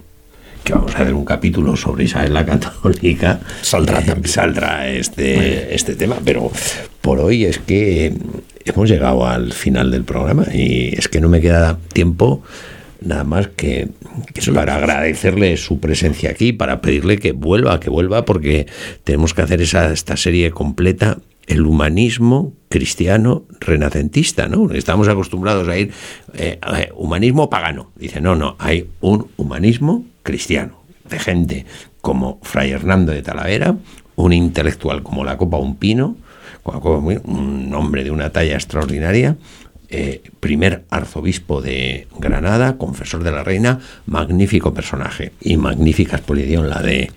que 0.64 0.72
vamos 0.72 0.94
a 0.94 1.00
hacer 1.02 1.12
un 1.12 1.26
capítulo 1.26 1.76
sobre 1.76 2.04
Isabel 2.04 2.32
la 2.32 2.46
Católica, 2.46 3.40
Saldrá 3.60 4.00
eh, 4.00 4.04
también. 4.04 4.32
saldrá 4.32 4.88
este, 4.88 5.74
este 5.74 5.94
tema, 5.94 6.16
pero 6.24 6.50
por 7.02 7.18
hoy 7.20 7.44
es 7.44 7.58
que 7.58 8.14
hemos 8.64 8.88
llegado 8.88 9.26
al 9.26 9.52
final 9.52 9.90
del 9.90 10.04
programa 10.04 10.46
y 10.52 10.94
es 10.96 11.08
que 11.08 11.20
no 11.20 11.28
me 11.28 11.40
queda 11.40 11.78
tiempo 11.92 12.42
nada 13.00 13.24
más 13.24 13.48
que, 13.48 13.88
que 14.32 14.52
para 14.52 14.76
agradecerle 14.76 15.56
su 15.56 15.78
presencia 15.78 16.30
aquí, 16.30 16.52
para 16.52 16.80
pedirle 16.80 17.18
que 17.18 17.32
vuelva, 17.32 17.78
que 17.78 17.90
vuelva, 17.90 18.24
porque 18.24 18.66
tenemos 19.04 19.34
que 19.34 19.42
hacer 19.42 19.60
esa, 19.60 19.92
esta 19.92 20.16
serie 20.16 20.50
completa 20.50 21.18
el 21.46 21.66
humanismo 21.66 22.54
cristiano 22.68 23.44
renacentista, 23.60 24.48
¿no? 24.48 24.70
Estamos 24.72 25.08
acostumbrados 25.08 25.68
a 25.68 25.76
ir 25.76 25.92
eh, 26.34 26.58
eh, 26.76 26.90
humanismo 26.96 27.50
pagano. 27.50 27.90
Dice, 27.96 28.20
no, 28.20 28.34
no, 28.34 28.56
hay 28.58 28.88
un 29.00 29.28
humanismo 29.36 30.04
cristiano, 30.22 30.80
de 31.08 31.18
gente 31.18 31.66
como 32.00 32.38
Fray 32.42 32.70
Hernando 32.70 33.12
de 33.12 33.22
Talavera, 33.22 33.76
un 34.16 34.32
intelectual 34.32 35.02
como 35.02 35.24
la 35.24 35.36
Copa 35.36 35.58
Un 35.58 35.76
Pino, 35.76 36.16
un 36.64 37.72
hombre 37.74 38.04
de 38.04 38.10
una 38.10 38.30
talla 38.30 38.54
extraordinaria, 38.54 39.36
eh, 39.90 40.22
primer 40.40 40.84
arzobispo 40.90 41.60
de 41.60 42.08
Granada, 42.18 42.78
confesor 42.78 43.22
de 43.22 43.30
la 43.30 43.44
reina, 43.44 43.80
magnífico 44.06 44.74
personaje 44.74 45.32
y 45.40 45.56
magnífica 45.56 46.16
exposición 46.16 46.68
la 46.68 46.80
de 46.82 47.10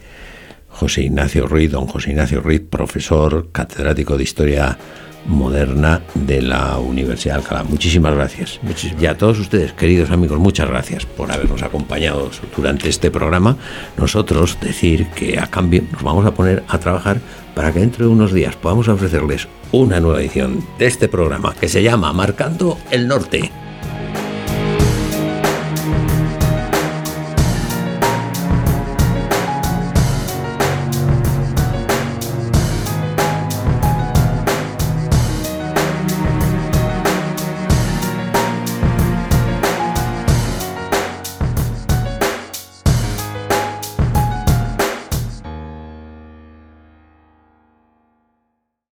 José 0.70 1.04
Ignacio 1.04 1.48
Ruiz, 1.48 1.72
don 1.72 1.88
José 1.88 2.12
Ignacio 2.12 2.42
Ruiz, 2.42 2.62
profesor 2.70 3.50
catedrático 3.52 4.18
de 4.18 4.24
Historia 4.24 4.78
Moderna 5.26 6.02
de 6.14 6.42
la 6.42 6.78
Universidad 6.78 7.36
de 7.36 7.42
Alcalá. 7.42 7.64
Muchísimas 7.64 8.14
gracias. 8.14 8.60
Y 9.00 9.06
a 9.08 9.18
todos 9.18 9.40
ustedes, 9.40 9.74
queridos 9.74 10.12
amigos, 10.12 10.38
muchas 10.40 10.70
gracias 10.70 11.06
por 11.06 11.32
habernos 11.32 11.64
acompañado 11.64 12.30
durante 12.56 12.90
este 12.90 13.10
programa. 13.10 13.58
Nosotros 13.98 14.58
decir 14.62 15.08
que 15.16 15.40
a 15.40 15.48
cambio 15.48 15.84
nos 15.92 16.04
vamos 16.04 16.26
a 16.26 16.34
poner 16.34 16.64
a 16.68 16.78
trabajar 16.78 17.18
para 17.58 17.74
que 17.74 17.80
dentro 17.80 18.06
de 18.06 18.12
unos 18.12 18.34
días 18.34 18.56
podamos 18.56 18.88
ofrecerles 18.88 19.48
una 19.72 20.00
nueva 20.00 20.22
edición 20.22 20.64
de 20.78 20.86
este 20.86 21.08
programa 21.08 21.56
que 21.60 21.68
se 21.68 21.82
llama 21.82 22.14
Marcando 22.14 22.78
el 22.92 23.08
Norte. 23.08 23.52